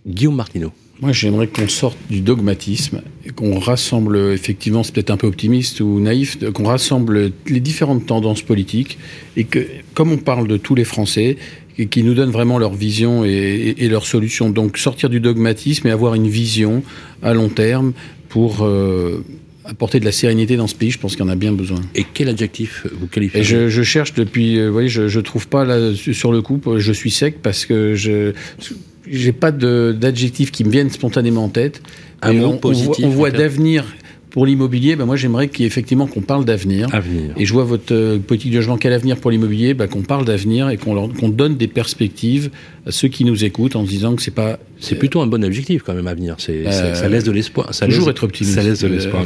Guillaume 0.08 0.36
Martineau. 0.36 0.72
Moi, 1.02 1.14
j'aimerais 1.14 1.48
qu'on 1.48 1.68
sorte 1.68 1.98
du 2.12 2.22
dogmatisme, 2.22 3.02
et 3.26 3.30
qu'on 3.30 3.58
rassemble, 3.58 4.18
effectivement, 4.18 4.84
c'est 4.84 4.94
peut-être 4.94 5.10
un 5.10 5.18
peu 5.18 5.26
optimiste 5.26 5.80
ou 5.80 6.00
naïf, 6.00 6.38
qu'on 6.54 6.66
rassemble 6.66 7.32
les 7.48 7.60
différentes 7.60 8.06
tendances 8.06 8.44
politiques, 8.44 9.00
et 9.36 9.46
que, 9.46 9.66
comme 9.96 10.12
on 10.12 10.18
parle 10.18 10.48
de 10.48 10.58
tous 10.58 10.76
les 10.76 10.84
Français, 10.84 11.38
et 11.80 11.88
qui 11.88 12.04
nous 12.04 12.14
donnent 12.14 12.32
vraiment 12.32 12.60
leur 12.60 12.74
vision 12.74 13.26
et, 13.26 13.74
et, 13.78 13.90
leurs 13.90 14.06
solutions. 14.06 14.52
Donc, 14.52 14.78
sortir 14.78 15.10
du 15.10 15.20
dogmatisme 15.20 15.88
et 15.88 15.92
avoir 15.92 16.14
une 16.14 16.28
vision 16.28 16.84
à 17.24 17.34
long 17.34 17.50
terme 17.50 17.94
pour 18.30 18.62
euh, 18.62 19.26
apporter 19.72 20.00
de 20.00 20.06
la 20.06 20.12
sérénité 20.12 20.58
dans 20.58 20.68
ce 20.68 20.76
pays, 20.76 20.92
je 20.92 21.00
pense 21.00 21.16
qu'il 21.16 21.26
y 21.26 21.28
en 21.28 21.32
a 21.32 21.36
bien 21.36 21.54
besoin. 21.54 21.80
Et 21.96 22.06
quel 22.14 22.30
adjectif 22.30 22.86
vous 22.92 23.08
qualifiez 23.08 23.44
je, 23.44 23.70
je, 23.70 23.84
cherche 23.84 24.14
depuis, 24.14 24.60
euh, 24.60 24.68
vous 24.68 24.74
voyez, 24.74 24.90
je, 24.90 25.08
je 25.08 25.20
trouve 25.20 25.48
pas 25.48 25.66
là 25.66 25.94
sur 25.96 26.32
le 26.32 26.42
coup, 26.42 26.60
je 26.78 26.92
suis 26.92 27.12
sec 27.12 27.38
parce 27.42 27.66
que 27.66 27.96
je 27.96 28.34
j'ai 29.10 29.32
pas 29.32 29.52
d'adjectif 29.52 30.52
qui 30.52 30.64
me 30.64 30.70
viennent 30.70 30.90
spontanément 30.90 31.44
en 31.44 31.50
tête. 31.50 31.82
Un 32.22 32.34
mot 32.34 32.48
on, 32.48 32.58
positif. 32.58 33.04
On 33.04 33.10
voit, 33.10 33.32
d'avenir 33.32 33.86
pour 34.32 34.46
l'immobilier, 34.46 34.96
ben 34.96 35.06
moi 35.06 35.18
j'aimerais 35.18 35.50
qu'effectivement 35.50 36.08
qu'on 36.08 36.22
parle 36.22 36.46
d'avenir. 36.46 36.88
Et 37.38 37.46
je 37.46 37.54
vois 37.54 37.66
votre 37.66 37.94
euh, 37.94 38.18
politique 38.18 38.52
de 38.52 38.56
logement 38.56 38.78
quel 38.78 38.94
avenir 38.94 39.18
pour 39.18 39.30
l'immobilier, 39.30 39.74
ben, 39.74 39.88
qu'on 39.88 40.02
parle 40.02 40.26
d'avenir 40.26 40.70
et 40.70 40.78
qu'on 40.78 41.30
donne 41.30 41.58
des 41.58 41.68
perspectives 41.68 42.50
à 42.88 42.92
ceux 42.92 43.10
qui 43.10 43.26
nous 43.26 43.44
écoutent 43.44 43.76
en 43.76 43.84
disant 43.84 44.16
que 44.16 44.22
c'est 44.22 44.32
pas. 44.32 44.58
C'est 44.80 44.96
plutôt 44.96 45.22
un 45.22 45.28
bon 45.28 45.44
objectif 45.44 45.84
quand 45.84 45.94
même 45.94 46.08
à 46.08 46.16
venir. 46.16 46.38
Euh, 46.50 46.96
ça 46.96 47.08
laisse 47.08 47.26
de 47.26 47.32
l'espoir. 47.32 47.72
Ça 47.74 47.86
toujours 47.88 48.10
être 48.10 48.24
optimiste. 48.24 48.56
Ça 48.56 48.64
laisse 48.64 48.80
de 48.80 48.88
l'espoir. 48.88 49.26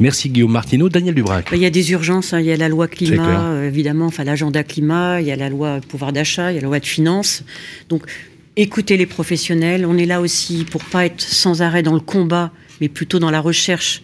Merci 0.00 0.30
Guillaume 0.30 0.50
Martineau, 0.50 0.88
Daniel 0.88 1.14
Dubrac. 1.14 1.50
Il 1.52 1.58
y 1.58 1.66
a 1.66 1.70
des 1.70 1.92
urgences. 1.92 2.32
Hein. 2.32 2.40
Il 2.40 2.46
y 2.46 2.52
a 2.52 2.56
la 2.56 2.68
loi 2.68 2.88
climat, 2.88 3.64
évidemment, 3.64 4.06
enfin 4.06 4.24
l'agenda 4.24 4.64
climat. 4.64 5.20
Il 5.20 5.26
y 5.26 5.30
a 5.30 5.36
la 5.36 5.50
loi 5.50 5.80
pouvoir 5.86 6.12
d'achat. 6.12 6.50
Il 6.50 6.54
y 6.56 6.58
a 6.58 6.62
la 6.62 6.66
loi 6.66 6.80
de 6.80 6.86
finances. 6.86 7.44
Donc 7.90 8.02
écouter 8.56 8.96
les 8.96 9.06
professionnels. 9.06 9.84
On 9.86 9.98
est 9.98 10.06
là 10.06 10.20
aussi 10.22 10.64
pour 10.64 10.82
pas 10.84 11.04
être 11.04 11.20
sans 11.20 11.60
arrêt 11.60 11.82
dans 11.82 11.94
le 11.94 12.00
combat, 12.00 12.50
mais 12.80 12.88
plutôt 12.88 13.18
dans 13.18 13.30
la 13.30 13.40
recherche 13.40 14.02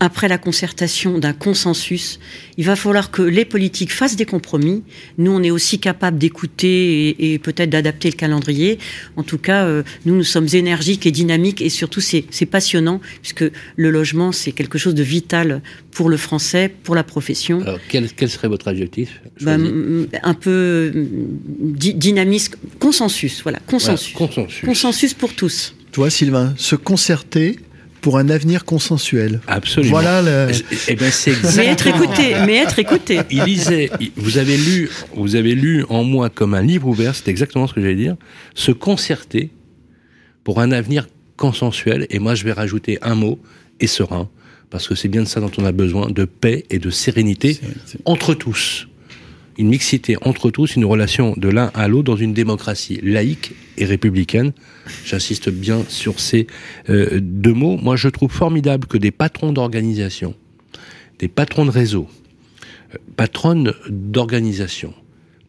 après 0.00 0.28
la 0.28 0.38
concertation 0.38 1.18
d'un 1.18 1.32
consensus, 1.32 2.18
il 2.56 2.64
va 2.64 2.76
falloir 2.76 3.10
que 3.10 3.22
les 3.22 3.44
politiques 3.44 3.92
fassent 3.92 4.16
des 4.16 4.24
compromis. 4.24 4.82
Nous, 5.18 5.30
on 5.30 5.42
est 5.42 5.50
aussi 5.50 5.78
capable 5.78 6.18
d'écouter 6.18 7.32
et, 7.32 7.38
peut-être 7.38 7.70
d'adapter 7.70 8.10
le 8.10 8.16
calendrier. 8.16 8.78
En 9.16 9.22
tout 9.22 9.38
cas, 9.38 9.64
euh, 9.64 9.82
nous, 10.04 10.16
nous 10.16 10.24
sommes 10.24 10.48
énergiques 10.52 11.06
et 11.06 11.10
dynamiques 11.10 11.62
et 11.62 11.68
surtout, 11.68 12.00
c'est 12.00 12.46
passionnant 12.46 13.00
puisque 13.22 13.44
le 13.76 13.90
logement, 13.90 14.32
c'est 14.32 14.52
quelque 14.52 14.78
chose 14.78 14.94
de 14.94 15.02
vital 15.02 15.62
pour 15.90 16.08
le 16.08 16.16
français, 16.16 16.72
pour 16.82 16.94
la 16.94 17.04
profession. 17.04 17.60
Alors, 17.62 17.78
quel, 17.88 18.08
serait 18.28 18.48
votre 18.48 18.68
adjectif 18.68 19.20
ben, 19.40 20.08
Un 20.22 20.34
peu 20.34 20.92
dynamisme, 21.60 22.54
consensus, 22.78 23.42
voilà, 23.42 23.60
consensus. 23.60 24.14
consensus. 24.14 24.64
Consensus 24.64 25.14
pour 25.14 25.34
tous. 25.34 25.74
Toi, 25.92 26.10
Sylvain, 26.10 26.54
se 26.56 26.76
concerter 26.76 27.58
pour 28.00 28.18
un 28.18 28.28
avenir 28.28 28.64
consensuel. 28.64 29.40
Absolument. 29.46 29.90
Voilà 29.90 30.22
le... 30.22 30.52
Eh 30.88 30.94
ben, 30.96 31.10
c'est 31.10 31.34
Mais 31.56 31.66
être 31.66 31.86
écouté, 31.86 32.34
mais 32.46 32.56
être 32.56 32.78
écouté. 32.78 33.20
Il 33.30 33.44
disait, 33.44 33.90
vous 34.16 34.38
avez 34.38 34.56
lu, 34.56 34.90
vous 35.14 35.36
avez 35.36 35.54
lu 35.54 35.84
en 35.88 36.04
moi 36.04 36.30
comme 36.30 36.54
un 36.54 36.62
livre 36.62 36.88
ouvert, 36.88 37.14
c'est 37.14 37.28
exactement 37.28 37.66
ce 37.66 37.74
que 37.74 37.80
j'allais 37.80 37.96
dire, 37.96 38.16
se 38.54 38.72
concerter 38.72 39.50
pour 40.44 40.60
un 40.60 40.72
avenir 40.72 41.08
consensuel. 41.36 42.06
Et 42.10 42.18
moi, 42.18 42.34
je 42.34 42.44
vais 42.44 42.52
rajouter 42.52 42.98
un 43.02 43.14
mot, 43.14 43.38
et 43.80 43.86
serein, 43.86 44.28
parce 44.70 44.88
que 44.88 44.94
c'est 44.94 45.08
bien 45.08 45.22
de 45.22 45.28
ça 45.28 45.40
dont 45.40 45.50
on 45.58 45.64
a 45.64 45.72
besoin, 45.72 46.10
de 46.10 46.24
paix 46.24 46.64
et 46.70 46.78
de 46.78 46.90
sérénité 46.90 47.60
entre 48.04 48.34
tous 48.34 48.88
une 49.58 49.68
mixité 49.68 50.16
entre 50.22 50.50
tous, 50.50 50.76
une 50.76 50.84
relation 50.84 51.34
de 51.36 51.48
l'un 51.48 51.70
à 51.74 51.88
l'autre 51.88 52.04
dans 52.04 52.16
une 52.16 52.32
démocratie 52.32 53.00
laïque 53.02 53.52
et 53.76 53.84
républicaine. 53.84 54.52
J'insiste 55.04 55.50
bien 55.50 55.84
sur 55.88 56.20
ces 56.20 56.46
euh, 56.88 57.18
deux 57.20 57.52
mots. 57.52 57.76
Moi, 57.76 57.96
je 57.96 58.08
trouve 58.08 58.30
formidable 58.30 58.86
que 58.86 58.96
des 58.96 59.10
patrons 59.10 59.52
d'organisation, 59.52 60.34
des 61.18 61.26
patrons 61.26 61.66
de 61.66 61.70
réseau, 61.70 62.08
euh, 62.94 62.98
patronnes 63.16 63.74
d'organisation 63.90 64.94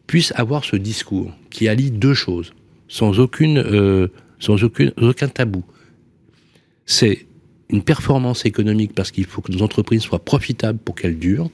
puissent 0.08 0.32
avoir 0.34 0.64
ce 0.64 0.74
discours 0.74 1.32
qui 1.50 1.68
allie 1.68 1.92
deux 1.92 2.14
choses, 2.14 2.52
sans 2.88 3.20
aucune, 3.20 3.58
euh, 3.58 4.08
sans 4.40 4.64
aucune, 4.64 4.92
aucun 5.00 5.28
tabou. 5.28 5.62
C'est 6.84 7.26
une 7.68 7.84
performance 7.84 8.44
économique 8.44 8.92
parce 8.92 9.12
qu'il 9.12 9.26
faut 9.26 9.40
que 9.40 9.52
nos 9.52 9.62
entreprises 9.62 10.02
soient 10.02 10.24
profitables 10.24 10.80
pour 10.80 10.96
qu'elles 10.96 11.20
durent 11.20 11.50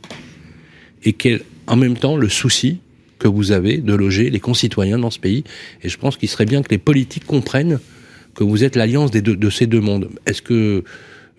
et 1.04 1.12
qu'elles 1.12 1.42
en 1.66 1.76
même 1.76 1.96
temps 1.96 2.16
le 2.16 2.28
souci 2.28 2.78
que 3.18 3.28
vous 3.28 3.52
avez 3.52 3.78
de 3.78 3.94
loger 3.94 4.30
les 4.30 4.40
concitoyens 4.40 4.98
dans 4.98 5.10
ce 5.10 5.18
pays. 5.18 5.44
Et 5.82 5.88
je 5.88 5.98
pense 5.98 6.16
qu'il 6.16 6.28
serait 6.28 6.44
bien 6.44 6.62
que 6.62 6.70
les 6.70 6.78
politiques 6.78 7.26
comprennent 7.26 7.80
que 8.34 8.44
vous 8.44 8.64
êtes 8.64 8.76
l'alliance 8.76 9.10
de 9.10 9.50
ces 9.50 9.66
deux 9.66 9.80
mondes. 9.80 10.08
Est-ce 10.26 10.42
que 10.42 10.84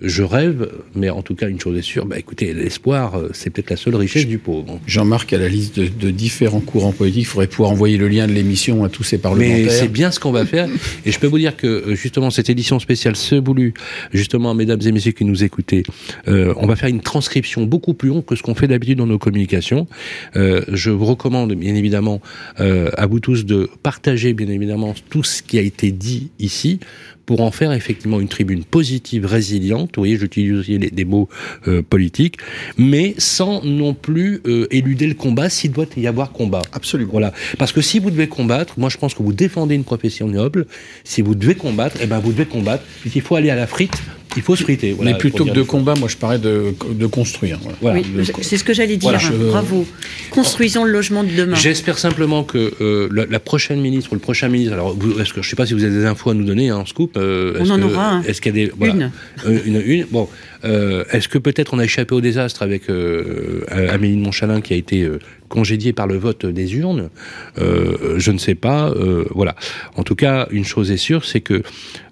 je 0.01 0.23
rêve, 0.23 0.69
mais 0.95 1.09
en 1.09 1.21
tout 1.21 1.33
cas, 1.33 1.49
une 1.49 1.59
chose 1.59 1.77
est 1.77 1.81
sûre, 1.81 2.05
bah, 2.05 2.19
écoutez, 2.19 2.53
l'espoir, 2.53 3.15
euh, 3.15 3.29
c'est 3.33 3.49
peut-être 3.49 3.71
la 3.71 3.77
seule 3.77 3.95
richesse 3.95 4.27
du 4.27 4.37
pauvre. 4.37 4.79
Jean-Marc 4.85 5.33
a 5.33 5.37
la 5.37 5.49
liste 5.49 5.79
de, 5.79 6.11
différents 6.11 6.59
courants 6.59 6.91
politiques. 6.91 7.23
Il 7.23 7.25
faudrait 7.25 7.47
pouvoir 7.47 7.71
envoyer 7.71 7.97
le 7.97 8.07
lien 8.07 8.27
de 8.27 8.33
l'émission 8.33 8.83
à 8.83 8.89
tous 8.89 9.03
ces 9.03 9.17
parlementaires. 9.17 9.65
Mais 9.65 9.69
c'est 9.69 9.87
bien 9.87 10.11
ce 10.11 10.19
qu'on 10.19 10.31
va 10.31 10.45
faire. 10.45 10.69
Et 11.05 11.11
je 11.11 11.19
peux 11.19 11.27
vous 11.27 11.39
dire 11.39 11.57
que, 11.57 11.67
euh, 11.67 11.95
justement, 11.95 12.29
cette 12.29 12.49
édition 12.49 12.79
spéciale 12.79 13.15
se 13.15 13.35
voulu, 13.35 13.73
justement, 14.13 14.53
mesdames 14.53 14.81
et 14.85 14.91
messieurs 14.91 15.11
qui 15.11 15.25
nous 15.25 15.43
écoutez, 15.43 15.83
euh, 16.27 16.53
on 16.57 16.67
va 16.67 16.75
faire 16.75 16.89
une 16.89 17.01
transcription 17.01 17.63
beaucoup 17.65 17.93
plus 17.93 18.09
longue 18.09 18.25
que 18.25 18.35
ce 18.35 18.43
qu'on 18.43 18.55
fait 18.55 18.67
d'habitude 18.67 18.97
dans 18.97 19.07
nos 19.07 19.19
communications. 19.19 19.87
Euh, 20.35 20.63
je 20.67 20.91
vous 20.91 21.05
recommande, 21.05 21.53
bien 21.53 21.75
évidemment, 21.75 22.21
euh, 22.59 22.89
à 22.97 23.07
vous 23.07 23.19
tous 23.19 23.45
de 23.45 23.69
partager, 23.83 24.33
bien 24.33 24.49
évidemment, 24.49 24.93
tout 25.09 25.23
ce 25.23 25.41
qui 25.41 25.57
a 25.57 25.61
été 25.61 25.91
dit 25.91 26.29
ici 26.39 26.79
pour 27.27 27.41
en 27.41 27.51
faire 27.51 27.73
effectivement 27.73 28.19
une 28.19 28.29
tribune 28.29 28.63
positive, 28.63 29.25
résiliente. 29.25 29.91
Vous 29.95 30.01
voyez, 30.01 30.17
j'utilise 30.17 30.53
aussi 30.53 30.79
des 30.79 31.05
mots 31.05 31.29
euh, 31.67 31.83
politiques, 31.83 32.37
mais 32.77 33.13
sans 33.19 33.61
non 33.63 33.93
plus 33.93 34.41
euh, 34.47 34.65
éluder 34.71 35.05
le 35.05 35.13
combat 35.13 35.49
s'il 35.49 35.73
doit 35.73 35.85
y 35.97 36.07
avoir 36.07 36.31
combat. 36.31 36.61
Absolument. 36.71 37.11
Voilà. 37.11 37.33
Parce 37.59 37.73
que 37.73 37.81
si 37.81 37.99
vous 37.99 38.09
devez 38.09 38.27
combattre, 38.27 38.75
moi 38.77 38.89
je 38.89 38.97
pense 38.97 39.13
que 39.13 39.21
vous 39.21 39.33
défendez 39.33 39.75
une 39.75 39.83
profession 39.83 40.27
noble. 40.27 40.65
Si 41.03 41.21
vous 41.21 41.35
devez 41.35 41.55
combattre, 41.55 41.97
eh 42.01 42.05
ben 42.05 42.19
vous 42.19 42.31
devez 42.31 42.45
combattre. 42.45 42.83
Il 43.13 43.21
faut 43.21 43.35
aller 43.35 43.49
à 43.49 43.55
la 43.55 43.67
frite 43.67 43.93
il 44.35 44.41
faut 44.41 44.55
se 44.55 44.63
friter. 44.63 44.93
Voilà, 44.93 45.11
Mais 45.11 45.17
plutôt 45.17 45.45
que 45.45 45.51
de 45.51 45.61
combat, 45.61 45.95
moi 45.95 46.07
je 46.07 46.17
parlais 46.17 46.39
de, 46.39 46.73
de 46.91 47.05
construire. 47.07 47.59
Voilà. 47.81 47.99
Oui, 47.99 48.25
c'est 48.41 48.57
ce 48.57 48.63
que 48.63 48.73
j'allais 48.73 48.97
dire. 48.97 49.17
Bravo. 49.49 49.85
Construisons 50.31 50.83
le 50.83 50.91
logement 50.91 51.23
de 51.23 51.31
demain. 51.31 51.55
J'espère 51.55 51.97
simplement 51.97 52.43
que 52.43 52.73
euh, 52.81 53.09
la, 53.11 53.39
prochaine 53.39 53.79
ministre 53.79 54.11
ou 54.11 54.15
le 54.15 54.21
prochain 54.21 54.49
ministre, 54.49 54.73
alors 54.73 54.95
est-ce 55.19 55.33
que 55.33 55.41
je 55.41 55.47
ne 55.47 55.49
sais 55.49 55.55
pas 55.55 55.65
si 55.65 55.73
vous 55.73 55.83
avez 55.83 55.93
des 55.93 56.05
infos 56.05 56.31
à 56.31 56.33
nous 56.33 56.43
donner, 56.43 56.71
en 56.71 56.81
hein, 56.81 56.83
scoop. 56.85 57.15
Euh, 57.17 57.57
On 57.59 57.69
en 57.69 57.81
aura. 57.81 58.09
un. 58.09 58.23
Est-ce 58.23 58.41
qu'il 58.41 58.55
y 58.57 58.61
a 58.61 58.65
des 58.65 58.73
voilà, 58.77 58.93
une. 58.93 59.11
Euh, 59.45 59.59
une, 59.65 59.81
une. 59.85 60.05
Bon, 60.11 60.27
euh, 60.65 61.03
est-ce 61.11 61.27
que 61.27 61.37
peut-être 61.37 61.73
on 61.73 61.79
a 61.79 61.83
échappé 61.83 62.13
au 62.15 62.21
désastre 62.21 62.63
avec 62.63 62.89
euh, 62.89 63.63
Amélie 63.89 64.15
de 64.15 64.21
Montchalin 64.21 64.61
qui 64.61 64.73
a 64.73 64.77
été 64.77 65.03
euh, 65.03 65.19
congédiée 65.49 65.93
par 65.93 66.07
le 66.07 66.17
vote 66.17 66.45
des 66.45 66.75
urnes? 66.75 67.09
Je 67.57 68.31
ne 68.31 68.37
sais 68.37 68.55
pas. 68.55 68.93
voilà. 69.31 69.55
En 69.95 70.03
tout 70.03 70.15
cas, 70.15 70.47
une 70.51 70.65
chose 70.65 70.91
est 70.91 70.97
sûre, 70.97 71.25
c'est 71.25 71.41
que 71.41 71.63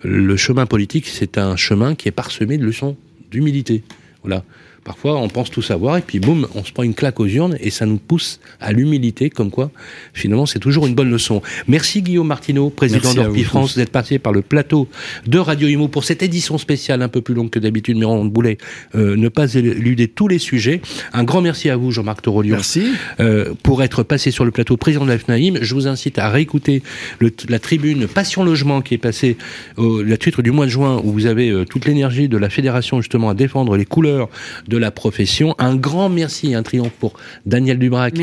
le 0.03 0.37
chemin 0.37 0.65
politique, 0.65 1.07
c'est 1.07 1.37
un 1.37 1.55
chemin 1.55 1.95
qui 1.95 2.07
est 2.07 2.11
parsemé 2.11 2.57
de 2.57 2.65
leçons 2.65 2.95
d'humilité. 3.31 3.83
Voilà. 4.23 4.43
Parfois, 4.85 5.17
on 5.17 5.29
pense 5.29 5.49
tout 5.49 5.63
savoir 5.63 5.97
et 5.97 6.01
puis 6.01 6.19
boum, 6.19 6.47
on 6.53 6.63
se 6.63 6.71
prend 6.71 6.83
une 6.83 6.93
claque 6.93 7.19
aux 7.19 7.25
urnes 7.25 7.57
et 7.59 7.71
ça 7.71 7.87
nous 7.87 7.97
pousse 7.97 8.39
à 8.61 8.71
l'humilité, 8.71 9.31
comme 9.31 9.49
quoi, 9.49 9.71
finalement, 10.13 10.45
c'est 10.45 10.59
toujours 10.59 10.85
une 10.85 10.93
bonne 10.93 11.09
leçon. 11.09 11.41
Merci 11.67 12.03
Guillaume 12.03 12.27
Martineau, 12.27 12.69
président 12.69 13.13
d'Orpi 13.15 13.43
France, 13.43 13.75
d'être 13.75 13.89
passé 13.89 14.19
par 14.19 14.31
le 14.31 14.43
plateau 14.43 14.87
de 15.25 15.39
Radio 15.39 15.67
Imo 15.67 15.87
pour 15.87 16.03
cette 16.03 16.21
édition 16.21 16.59
spéciale 16.59 17.01
un 17.01 17.07
peu 17.07 17.21
plus 17.21 17.33
longue 17.33 17.49
que 17.49 17.57
d'habitude, 17.57 17.97
mais 17.97 18.05
on 18.05 18.29
voulait 18.29 18.59
euh, 18.93 19.15
ne 19.15 19.27
pas 19.27 19.55
éluder 19.55 20.07
tous 20.07 20.27
les 20.27 20.37
sujets. 20.37 20.81
Un 21.13 21.23
grand 21.23 21.41
merci 21.41 21.71
à 21.71 21.77
vous, 21.77 21.89
Jean-Marc 21.89 22.21
Torolion, 22.21 22.55
merci. 22.55 22.83
Euh, 23.19 23.55
pour 23.63 23.81
être 23.81 24.03
passé 24.03 24.29
sur 24.29 24.45
le 24.45 24.51
plateau 24.51 24.77
président 24.77 25.05
de 25.05 25.09
l'AFNAIM. 25.09 25.55
Je 25.61 25.73
vous 25.73 25.87
incite 25.87 26.19
à 26.19 26.29
réécouter 26.29 26.83
le, 27.17 27.31
la 27.49 27.57
tribune 27.57 28.07
Passion 28.07 28.43
Logement 28.43 28.81
qui 28.81 28.93
est 28.93 28.99
passée 28.99 29.35
au 29.77 30.03
la 30.03 30.17
titre 30.17 30.43
du 30.43 30.51
mois 30.51 30.65
de 30.65 30.71
juin, 30.71 31.01
où 31.03 31.11
vous 31.11 31.25
avez 31.25 31.49
euh, 31.49 31.65
toute 31.65 31.85
l'énergie 31.85 32.29
de 32.29 32.37
la 32.37 32.49
fédération 32.51 33.01
justement 33.01 33.29
à 33.29 33.33
défendre 33.33 33.75
les 33.77 33.85
couleurs 33.85 34.29
de 34.67 34.74
de 34.75 34.79
la 34.79 34.91
profession. 34.91 35.55
Un 35.57 35.75
grand 35.75 36.09
merci, 36.09 36.53
un 36.53 36.61
triomphe 36.61 36.91
pour 36.99 37.13
Daniel 37.45 37.79
Dubrac 37.79 38.13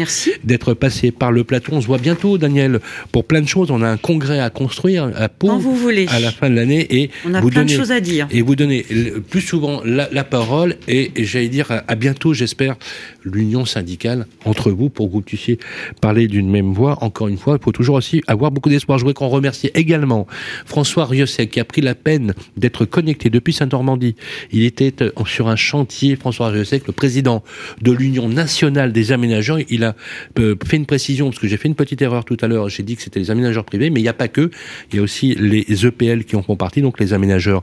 d'être 0.44 0.74
passé 0.74 1.10
par 1.10 1.32
le 1.32 1.44
plateau. 1.44 1.72
On 1.72 1.80
se 1.80 1.86
voit 1.86 1.98
bientôt, 1.98 2.36
Daniel, 2.36 2.80
pour 3.10 3.24
plein 3.24 3.40
de 3.40 3.48
choses. 3.48 3.70
On 3.70 3.80
a 3.80 3.88
un 3.88 3.96
congrès 3.96 4.38
à 4.38 4.50
construire 4.50 5.10
à 5.16 5.28
Pau 5.30 5.56
vous 5.58 5.74
voulez. 5.74 6.06
à 6.08 6.20
la 6.20 6.30
fin 6.30 6.50
de 6.50 6.56
l'année 6.56 6.86
et 6.90 7.10
on 7.26 7.32
a 7.32 7.40
vous 7.40 7.48
plein 7.48 7.64
de 7.64 7.70
choses 7.70 7.90
à 7.90 8.00
dire. 8.00 8.28
Et 8.30 8.42
vous 8.42 8.54
donnez 8.54 8.84
plus 9.30 9.40
souvent 9.40 9.80
la, 9.84 10.24
parole 10.24 10.76
et, 10.88 11.10
j'allais 11.16 11.48
dire 11.48 11.68
à, 11.70 11.94
bientôt, 11.94 12.34
j'espère, 12.34 12.76
l'union 13.24 13.64
syndicale 13.64 14.26
entre 14.44 14.70
vous 14.70 14.90
pour 14.90 15.08
que 15.08 15.12
vous 15.12 15.22
puissiez 15.22 15.58
parler 16.00 16.28
d'une 16.28 16.50
même 16.50 16.72
voix. 16.72 16.98
Encore 17.02 17.28
une 17.28 17.38
fois, 17.38 17.56
il 17.58 17.64
faut 17.64 17.72
toujours 17.72 17.96
aussi 17.96 18.22
avoir 18.26 18.50
beaucoup 18.50 18.68
d'espoir. 18.68 18.98
Je 18.98 19.04
voudrais 19.04 19.14
qu'on 19.14 19.28
remercie 19.28 19.70
également 19.74 20.26
François 20.66 21.06
Riosset 21.06 21.46
qui 21.46 21.60
a 21.60 21.64
pris 21.64 21.80
la 21.80 21.94
peine 21.94 22.34
d'être 22.58 22.84
connecté 22.84 23.30
depuis 23.30 23.54
Saint-Normandie. 23.54 24.16
Il 24.52 24.64
était 24.64 24.92
sur 25.26 25.48
un 25.48 25.56
chantier. 25.56 26.16
François 26.16 26.41
sais 26.64 26.80
que 26.80 26.86
le 26.86 26.92
président 26.92 27.42
de 27.80 27.92
l'Union 27.92 28.28
nationale 28.28 28.92
des 28.92 29.12
aménageurs, 29.12 29.58
il 29.68 29.84
a 29.84 29.94
euh, 30.38 30.56
fait 30.64 30.76
une 30.76 30.86
précision, 30.86 31.30
parce 31.30 31.38
que 31.38 31.48
j'ai 31.48 31.56
fait 31.56 31.68
une 31.68 31.74
petite 31.74 32.02
erreur 32.02 32.24
tout 32.24 32.36
à 32.40 32.48
l'heure, 32.48 32.68
j'ai 32.68 32.82
dit 32.82 32.96
que 32.96 33.02
c'était 33.02 33.20
les 33.20 33.30
aménageurs 33.30 33.64
privés, 33.64 33.90
mais 33.90 34.00
il 34.00 34.02
n'y 34.02 34.08
a 34.08 34.14
pas 34.14 34.28
que, 34.28 34.50
il 34.90 34.96
y 34.96 34.98
a 34.98 35.02
aussi 35.02 35.34
les 35.34 35.86
EPL 35.86 36.24
qui 36.24 36.36
en 36.36 36.42
font 36.42 36.56
partie, 36.56 36.82
donc 36.82 36.98
les 37.00 37.12
aménageurs 37.12 37.62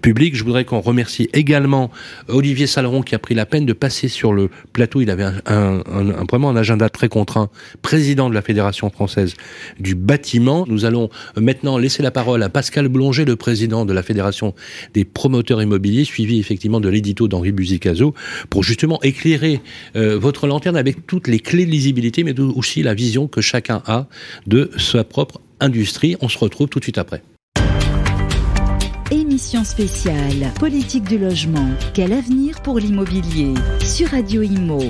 publics. 0.00 0.36
Je 0.36 0.44
voudrais 0.44 0.64
qu'on 0.64 0.80
remercie 0.80 1.28
également 1.32 1.90
Olivier 2.28 2.66
Saleron 2.66 3.02
qui 3.02 3.14
a 3.14 3.18
pris 3.18 3.34
la 3.34 3.46
peine 3.46 3.66
de 3.66 3.72
passer 3.72 4.08
sur 4.08 4.32
le 4.32 4.50
plateau, 4.72 5.00
il 5.00 5.10
avait 5.10 5.26
un, 5.46 5.82
vraiment 6.30 6.50
un 6.50 6.56
agenda 6.56 6.88
très 6.88 7.08
contraint, 7.08 7.50
président 7.82 8.28
de 8.28 8.34
la 8.34 8.42
Fédération 8.42 8.90
française 8.90 9.34
du 9.78 9.94
bâtiment. 9.94 10.64
Nous 10.68 10.84
allons 10.84 11.10
maintenant 11.36 11.78
laisser 11.78 12.02
la 12.02 12.10
parole 12.10 12.42
à 12.42 12.48
Pascal 12.48 12.88
Boulanger, 12.88 13.24
le 13.24 13.36
président 13.36 13.84
de 13.84 13.92
la 13.92 14.02
Fédération 14.02 14.54
des 14.94 15.04
promoteurs 15.04 15.62
immobiliers, 15.62 16.04
suivi 16.04 16.38
effectivement 16.38 16.80
de 16.80 16.88
l'édito 16.88 17.28
d'Henri 17.28 17.52
Buzicazo 17.52 18.11
pour 18.50 18.64
justement 18.64 19.00
éclairer 19.02 19.60
euh, 19.96 20.18
votre 20.18 20.46
lanterne 20.46 20.76
avec 20.76 21.06
toutes 21.06 21.28
les 21.28 21.38
clés 21.38 21.66
de 21.66 21.70
lisibilité, 21.70 22.24
mais 22.24 22.38
aussi 22.38 22.82
la 22.82 22.94
vision 22.94 23.28
que 23.28 23.40
chacun 23.40 23.82
a 23.86 24.06
de 24.46 24.70
sa 24.78 25.04
propre 25.04 25.40
industrie. 25.60 26.16
On 26.20 26.28
se 26.28 26.38
retrouve 26.38 26.68
tout 26.68 26.78
de 26.78 26.84
suite 26.84 26.98
après 26.98 27.22
émission 29.12 29.64
spéciale 29.64 30.52
Politique 30.58 31.04
du 31.04 31.18
logement. 31.18 31.68
Quel 31.94 32.12
avenir 32.12 32.60
pour 32.62 32.78
l'immobilier 32.78 33.54
sur 33.84 34.08
Radio 34.08 34.42
Imo. 34.42 34.80